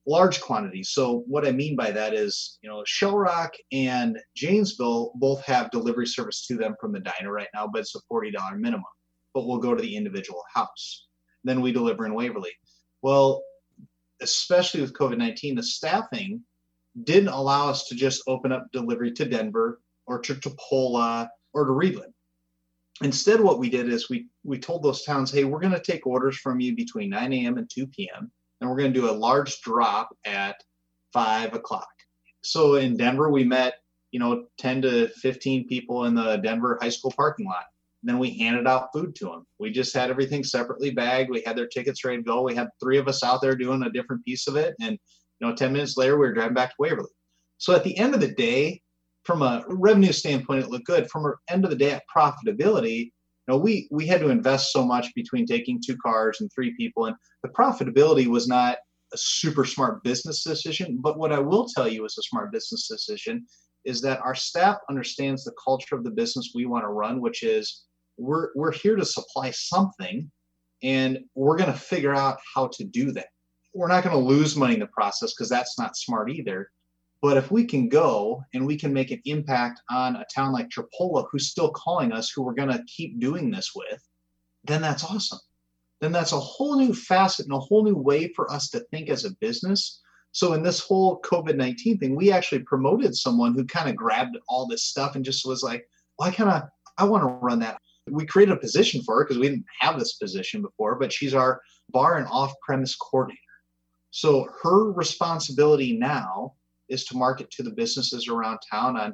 large 0.08 0.42
quantities. 0.42 0.90
So 0.90 1.24
what 1.28 1.48
I 1.48 1.52
mean 1.52 1.76
by 1.76 1.92
that 1.92 2.14
is, 2.14 2.60
you 2.62 2.70
know, 2.70 2.84
Shell 2.86 3.18
Rock 3.18 3.54
and 3.72 4.20
Janesville 4.36 5.14
both 5.16 5.44
have 5.46 5.72
delivery 5.72 6.08
service 6.08 6.46
to 6.48 6.58
them 6.58 6.76
from 6.82 6.92
the 6.92 7.00
diner 7.00 7.32
right 7.32 7.48
now, 7.54 7.68
but 7.72 7.82
it's 7.82 7.96
a 7.96 8.02
$40 8.12 8.32
minimum 8.58 8.84
but 9.36 9.46
we'll 9.46 9.60
go 9.60 9.76
to 9.76 9.82
the 9.82 9.96
individual 9.96 10.42
house. 10.52 11.06
Then 11.44 11.62
we 11.62 11.72
deliver 11.72 12.08
in 12.08 12.16
Waverly. 12.16 12.54
Well, 13.04 13.44
especially 14.22 14.82
with 14.82 14.94
COVID 14.94 15.18
19, 15.20 15.56
the 15.56 15.62
staffing 15.62 16.42
didn't 17.04 17.28
allow 17.28 17.70
us 17.70 17.88
to 17.90 17.96
just 17.96 18.24
open 18.26 18.54
up 18.54 18.66
delivery 18.72 19.12
to 19.12 19.26
Denver 19.26 19.82
or 20.08 20.20
to 20.20 20.36
Tripoli 20.36 21.28
or 21.54 21.66
to 21.66 21.72
Readlyn. 21.72 22.12
Instead, 23.04 23.42
what 23.42 23.60
we 23.60 23.70
did 23.70 23.90
is 23.90 24.10
we, 24.10 24.28
we 24.44 24.58
told 24.58 24.82
those 24.82 25.04
towns, 25.04 25.32
hey, 25.32 25.44
we're 25.44 25.60
going 25.60 25.74
to 25.74 25.80
take 25.80 26.08
orders 26.08 26.38
from 26.38 26.60
you 26.60 26.76
between 26.76 27.10
9 27.10 27.34
a.m. 27.34 27.58
and 27.58 27.70
2 27.70 27.88
p.m., 27.88 28.32
and 28.62 28.70
we're 28.70 28.78
going 28.78 28.94
to 28.94 29.00
do 29.00 29.10
a 29.10 29.12
large 29.12 29.60
drop 29.62 30.16
at 30.26 30.56
5 31.12 31.54
o'clock. 31.56 31.90
So 32.42 32.76
in 32.76 32.96
Denver, 32.96 33.30
we 33.30 33.44
met, 33.44 33.76
you 34.12 34.20
know, 34.20 34.46
10 34.60 34.84
to 34.84 35.08
15 35.10 35.68
people 35.68 36.06
in 36.06 36.16
the 36.16 36.38
Denver 36.38 36.78
high 36.82 36.90
school 36.90 37.14
parking 37.18 37.48
lot 37.48 37.66
then 38.06 38.20
we 38.20 38.38
handed 38.38 38.68
out 38.68 38.90
food 38.94 39.16
to 39.16 39.26
them. 39.26 39.48
We 39.60 39.72
just 39.72 39.94
had 39.94 40.12
everything 40.12 40.44
separately 40.44 40.92
bagged. 40.92 41.32
We 41.32 41.42
had 41.44 41.58
their 41.58 41.68
tickets 41.68 42.06
ready 42.06 42.18
to 42.18 42.24
go. 42.24 42.44
We 42.44 42.54
had 42.54 42.70
three 42.80 43.00
of 43.00 43.08
us 43.08 43.24
out 43.24 43.42
there 43.42 43.56
doing 43.56 43.82
a 43.82 43.90
different 43.90 44.24
piece 44.24 44.48
of 44.48 44.56
it. 44.56 44.76
And, 44.80 44.92
you 45.40 45.48
know, 45.48 45.56
10 45.56 45.74
minutes 45.74 45.98
later, 45.98 46.14
we 46.14 46.28
were 46.28 46.34
driving 46.34 46.54
back 46.54 46.70
to 46.70 46.76
Waverly. 46.78 47.10
So 47.58 47.74
at 47.74 47.84
the 47.84 47.98
end 47.98 48.14
of 48.14 48.22
the 48.22 48.34
day, 48.34 48.84
from 49.26 49.42
a 49.42 49.64
revenue 49.68 50.12
standpoint, 50.12 50.64
it 50.64 50.70
looked 50.70 50.86
good. 50.86 51.10
From 51.10 51.34
end 51.50 51.64
of 51.64 51.72
the 51.72 51.76
day 51.76 51.92
at 51.92 52.04
profitability, 52.16 53.06
you 53.06 53.54
know, 53.54 53.58
we, 53.58 53.88
we 53.92 54.08
had 54.08 54.22
to 54.22 54.30
invest 54.30 54.72
so 54.72 54.86
much 54.86 55.14
between 55.16 55.46
taking 55.46 55.82
two 55.84 55.98
cars 55.98 56.42
and 56.42 56.50
three 56.54 56.76
people. 56.76 57.06
And 57.06 57.16
the 57.44 57.50
profitability 57.50 58.28
was 58.28 58.48
not 58.48 58.78
a 59.14 59.18
super 59.18 59.66
smart 59.66 60.04
business 60.04 60.44
decision. 60.44 61.00
But 61.02 61.18
what 61.18 61.32
I 61.32 61.40
will 61.40 61.68
tell 61.68 61.88
you 61.88 62.06
is 62.06 62.18
a 62.18 62.24
smart 62.24 62.52
business 62.52 62.88
decision 62.88 63.46
is 63.84 64.02
that 64.02 64.20
our 64.22 64.36
staff 64.36 64.78
understands 64.90 65.44
the 65.44 65.54
culture 65.64 65.96
of 65.96 66.04
the 66.04 66.12
business 66.12 66.52
we 66.56 66.66
want 66.66 66.84
to 66.84 66.90
run, 66.90 67.22
which 67.22 67.44
is 67.44 67.84
we're 68.18 68.50
we're 68.56 68.72
here 68.72 68.96
to 68.96 69.06
supply 69.06 69.52
something 69.52 70.32
and 70.84 71.20
we're 71.36 71.58
going 71.58 71.72
to 71.72 71.78
figure 71.78 72.16
out 72.16 72.40
how 72.54 72.68
to 72.74 72.84
do 72.84 73.12
that. 73.12 73.28
We're 73.74 73.88
not 73.88 74.04
going 74.04 74.16
to 74.16 74.22
lose 74.22 74.56
money 74.56 74.76
in 74.76 74.80
the 74.80 74.88
process 74.88 75.34
because 75.34 75.50
that's 75.50 75.78
not 75.78 75.98
smart 75.98 76.32
either. 76.32 76.70
But 77.22 77.38
if 77.38 77.52
we 77.52 77.66
can 77.66 77.90
go 77.90 78.44
and 78.54 78.66
we 78.66 78.78
can 78.78 78.94
make 78.94 79.12
an 79.12 79.22
impact 79.26 79.82
on 79.90 80.16
a 80.16 80.26
town 80.34 80.52
like 80.52 80.70
Tripoli, 80.70 81.24
who's 81.32 81.50
still 81.50 81.72
calling 81.72 82.12
us, 82.12 82.30
who 82.30 82.44
we're 82.44 82.54
going 82.54 82.72
to 82.72 82.84
keep 82.86 83.20
doing 83.20 83.50
this 83.50 83.72
with, 83.76 84.08
then 84.64 84.82
that's 84.82 85.04
awesome. 85.04 85.40
Then 86.02 86.12
that's 86.12 86.34
a 86.34 86.40
whole 86.40 86.78
new 86.78 86.94
facet 86.94 87.46
and 87.46 87.56
a 87.56 87.60
whole 87.60 87.84
new 87.84 87.96
way 87.96 88.32
for 88.34 88.52
us 88.52 88.70
to 88.70 88.82
think 88.92 89.10
as 89.10 89.26
a 89.26 89.36
business. 89.40 90.02
So 90.34 90.54
in 90.54 90.64
this 90.64 90.80
whole 90.80 91.22
COVID 91.22 91.56
19 91.56 91.98
thing, 91.98 92.16
we 92.16 92.32
actually 92.32 92.60
promoted 92.60 93.16
someone 93.16 93.56
who 93.56 93.64
kind 93.66 93.90
of 93.90 93.96
grabbed 93.96 94.38
all 94.50 94.68
this 94.68 94.84
stuff 94.84 95.16
and 95.16 95.24
just 95.24 95.46
was 95.46 95.64
like, 95.64 95.88
well, 96.20 96.30
I 96.30 96.32
kind 96.32 96.50
of, 96.50 96.64
I 96.98 97.06
want 97.06 97.24
to 97.24 97.28
run 97.28 97.60
that. 97.60 97.80
We 98.08 98.26
created 98.26 98.52
a 98.52 98.60
position 98.60 99.02
for 99.02 99.18
her 99.18 99.24
because 99.24 99.40
we 99.40 99.50
didn't 99.50 99.66
have 99.80 99.98
this 99.98 100.14
position 100.14 100.62
before, 100.62 100.96
but 100.96 101.12
she's 101.12 101.34
our 101.34 101.62
bar 101.90 102.18
and 102.18 102.28
off 102.28 102.54
premise 102.62 102.96
coordinator. 102.96 103.40
So 104.12 104.48
her 104.62 104.92
responsibility 104.92 105.98
now 105.98 106.54
is 106.90 107.06
to 107.06 107.18
market 107.18 107.50
to 107.52 107.64
the 107.64 107.72
businesses 107.72 108.28
around 108.28 108.60
town 108.72 108.98
on 108.98 109.14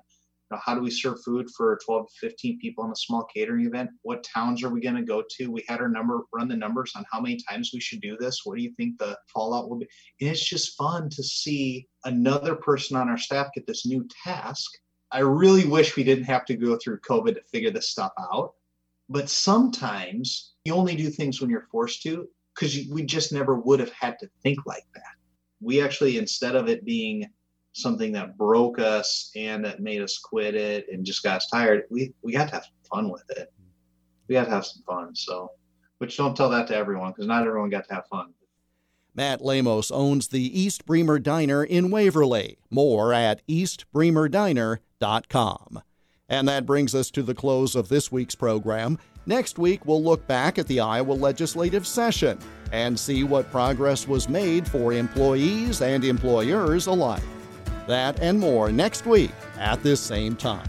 you 0.51 0.57
know, 0.57 0.61
how 0.65 0.75
do 0.75 0.81
we 0.81 0.91
serve 0.91 1.23
food 1.23 1.47
for 1.55 1.79
12 1.85 2.07
to 2.07 2.27
15 2.27 2.59
people 2.59 2.83
in 2.83 2.91
a 2.91 2.95
small 2.95 3.25
catering 3.33 3.65
event? 3.65 3.89
What 4.01 4.23
towns 4.23 4.63
are 4.63 4.69
we 4.69 4.81
going 4.81 4.95
to 4.95 5.01
go 5.01 5.23
to? 5.37 5.49
We 5.49 5.63
had 5.67 5.79
our 5.79 5.87
number 5.87 6.23
run 6.33 6.49
the 6.49 6.57
numbers 6.57 6.91
on 6.95 7.05
how 7.09 7.21
many 7.21 7.39
times 7.49 7.71
we 7.73 7.79
should 7.79 8.01
do 8.01 8.17
this. 8.19 8.41
What 8.43 8.57
do 8.57 8.63
you 8.63 8.73
think 8.75 8.97
the 8.97 9.17
fallout 9.33 9.69
will 9.69 9.79
be? 9.79 9.87
And 10.19 10.29
it's 10.29 10.43
just 10.43 10.75
fun 10.75 11.09
to 11.11 11.23
see 11.23 11.87
another 12.03 12.55
person 12.55 12.97
on 12.97 13.07
our 13.07 13.17
staff 13.17 13.47
get 13.55 13.65
this 13.65 13.85
new 13.85 14.05
task. 14.25 14.69
I 15.11 15.19
really 15.19 15.65
wish 15.65 15.95
we 15.95 16.03
didn't 16.03 16.25
have 16.25 16.43
to 16.45 16.55
go 16.55 16.77
through 16.77 16.99
COVID 16.99 17.35
to 17.35 17.41
figure 17.51 17.71
this 17.71 17.89
stuff 17.89 18.11
out. 18.19 18.51
But 19.07 19.29
sometimes 19.29 20.53
you 20.65 20.73
only 20.73 20.95
do 20.95 21.09
things 21.09 21.39
when 21.39 21.49
you're 21.49 21.67
forced 21.71 22.01
to 22.03 22.27
because 22.55 22.77
we 22.89 23.03
just 23.03 23.31
never 23.31 23.55
would 23.55 23.79
have 23.79 23.91
had 23.91 24.19
to 24.19 24.29
think 24.43 24.65
like 24.65 24.85
that. 24.95 25.03
We 25.61 25.81
actually, 25.81 26.17
instead 26.17 26.55
of 26.55 26.67
it 26.67 26.83
being 26.83 27.27
something 27.73 28.11
that 28.13 28.37
broke 28.37 28.79
us 28.79 29.31
and 29.35 29.63
that 29.65 29.79
made 29.79 30.01
us 30.01 30.17
quit 30.17 30.55
it 30.55 30.87
and 30.91 31.05
just 31.05 31.23
got 31.23 31.37
us 31.37 31.47
tired, 31.51 31.83
we, 31.89 32.13
we 32.21 32.33
got 32.33 32.49
to 32.49 32.55
have 32.55 32.67
fun 32.89 33.09
with 33.09 33.23
it. 33.29 33.53
We 34.27 34.33
got 34.33 34.45
to 34.45 34.51
have 34.51 34.65
some 34.65 34.83
fun. 34.83 35.15
So, 35.15 35.51
which 35.99 36.17
don't 36.17 36.35
tell 36.35 36.49
that 36.49 36.67
to 36.67 36.75
everyone 36.75 37.11
because 37.11 37.27
not 37.27 37.45
everyone 37.45 37.69
got 37.69 37.87
to 37.87 37.95
have 37.95 38.07
fun. 38.07 38.33
Matt 39.13 39.41
Lemos 39.41 39.91
owns 39.91 40.29
the 40.29 40.59
East 40.59 40.85
Bremer 40.85 41.19
Diner 41.19 41.63
in 41.63 41.91
Waverly. 41.91 42.57
More 42.69 43.13
at 43.13 43.45
eastbremerdiner.com. 43.47 45.81
And 46.29 46.47
that 46.47 46.65
brings 46.65 46.95
us 46.95 47.11
to 47.11 47.23
the 47.23 47.35
close 47.35 47.75
of 47.75 47.89
this 47.89 48.09
week's 48.09 48.35
program. 48.35 48.97
Next 49.25 49.59
week, 49.59 49.85
we'll 49.85 50.01
look 50.01 50.25
back 50.27 50.57
at 50.57 50.67
the 50.67 50.79
Iowa 50.79 51.11
legislative 51.11 51.85
session 51.85 52.39
and 52.71 52.97
see 52.97 53.25
what 53.25 53.51
progress 53.51 54.07
was 54.07 54.29
made 54.29 54.65
for 54.65 54.93
employees 54.93 55.81
and 55.81 56.05
employers 56.05 56.87
alike. 56.87 57.21
That 57.87 58.19
and 58.19 58.39
more 58.39 58.71
next 58.71 59.05
week 59.05 59.31
at 59.57 59.81
this 59.83 59.99
same 59.99 60.35
time. 60.35 60.67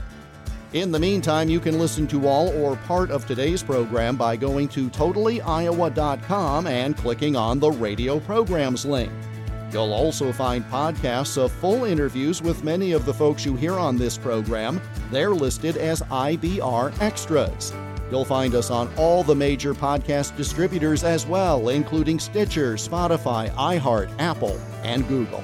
In 0.72 0.90
the 0.90 0.98
meantime, 0.98 1.50
you 1.50 1.60
can 1.60 1.78
listen 1.78 2.06
to 2.08 2.26
all 2.26 2.48
or 2.48 2.76
part 2.76 3.10
of 3.10 3.26
today's 3.26 3.62
program 3.62 4.16
by 4.16 4.36
going 4.36 4.68
to 4.68 4.88
totallyiowa.com 4.88 6.66
and 6.66 6.96
clicking 6.96 7.36
on 7.36 7.60
the 7.60 7.70
radio 7.70 8.18
programs 8.20 8.86
link. 8.86 9.12
You'll 9.70 9.92
also 9.92 10.32
find 10.32 10.64
podcasts 10.64 11.36
of 11.36 11.52
full 11.52 11.84
interviews 11.84 12.40
with 12.40 12.64
many 12.64 12.92
of 12.92 13.04
the 13.04 13.14
folks 13.14 13.44
you 13.44 13.54
hear 13.54 13.74
on 13.74 13.96
this 13.98 14.16
program. 14.16 14.80
They're 15.10 15.30
listed 15.30 15.76
as 15.76 16.02
IBR 16.02 16.98
Extras. 17.00 17.72
You'll 18.10 18.26
find 18.26 18.54
us 18.54 18.70
on 18.70 18.90
all 18.98 19.22
the 19.22 19.34
major 19.34 19.72
podcast 19.74 20.36
distributors 20.36 21.04
as 21.04 21.26
well, 21.26 21.70
including 21.70 22.18
Stitcher, 22.18 22.74
Spotify, 22.74 23.50
iHeart, 23.52 24.10
Apple, 24.18 24.60
and 24.82 25.08
Google. 25.08 25.42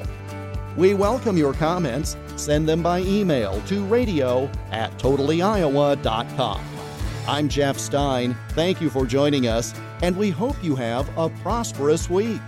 We 0.78 0.94
welcome 0.94 1.36
your 1.36 1.52
comments. 1.54 2.16
Send 2.36 2.68
them 2.68 2.84
by 2.84 3.00
email 3.00 3.60
to 3.62 3.84
radio 3.86 4.48
at 4.70 4.96
totallyiowa.com. 4.96 6.60
I'm 7.26 7.48
Jeff 7.48 7.76
Stein. 7.78 8.36
Thank 8.50 8.80
you 8.80 8.88
for 8.88 9.04
joining 9.04 9.48
us, 9.48 9.74
and 10.02 10.16
we 10.16 10.30
hope 10.30 10.54
you 10.62 10.76
have 10.76 11.10
a 11.18 11.30
prosperous 11.42 12.08
week. 12.08 12.40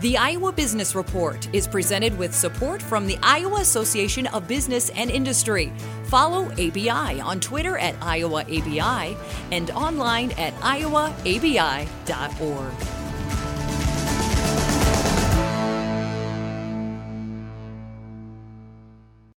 The 0.00 0.16
Iowa 0.16 0.52
Business 0.52 0.94
Report 0.94 1.52
is 1.52 1.66
presented 1.66 2.16
with 2.16 2.32
support 2.32 2.80
from 2.80 3.08
the 3.08 3.18
Iowa 3.20 3.62
Association 3.62 4.28
of 4.28 4.46
Business 4.46 4.90
and 4.90 5.10
Industry. 5.10 5.72
Follow 6.04 6.52
ABI 6.52 7.20
on 7.20 7.40
Twitter 7.40 7.78
at 7.78 7.98
IowaABI 7.98 9.16
and 9.50 9.72
online 9.72 10.30
at 10.38 10.54
iowaabi.org. 10.60 11.06